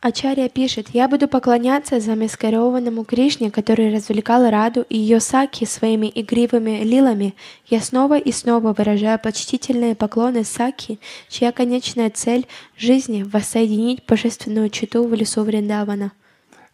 [0.00, 6.84] Ачарья пишет, «Я буду поклоняться замаскированному Кришне, который развлекал Раду и ее саки своими игривыми
[6.84, 7.34] лилами.
[7.66, 12.46] Я снова и снова выражаю почтительные поклоны саки, чья конечная цель
[12.76, 16.12] жизни— воссоединить божественную читу в лесу Вриндавана».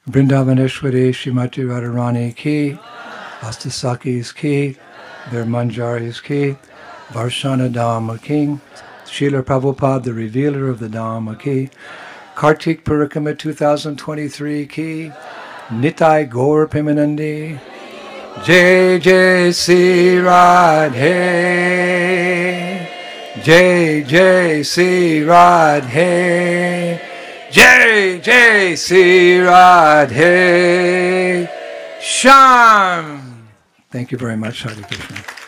[0.06, 2.76] Vrindavaneshwari Shrimati Radharani ki,
[3.40, 4.76] Astasakis ki,
[5.30, 6.56] their Manjaris ki,
[7.10, 8.58] Varshana Dhamma ki,
[9.06, 11.70] Srila Prabhupada, the revealer of the Dhamma ki,
[12.36, 15.12] Kartik Purikama 2023 ki,
[15.70, 17.58] Nitai Gaur Pimanandi,
[18.44, 21.04] Jai Jai Sri Radhe,
[23.42, 27.00] Jai Jai Sri Radhe,
[27.52, 28.74] Jai
[29.46, 31.48] Radhe,
[32.00, 33.46] Sham.
[33.90, 35.43] Thank you very much, Hare Krishna.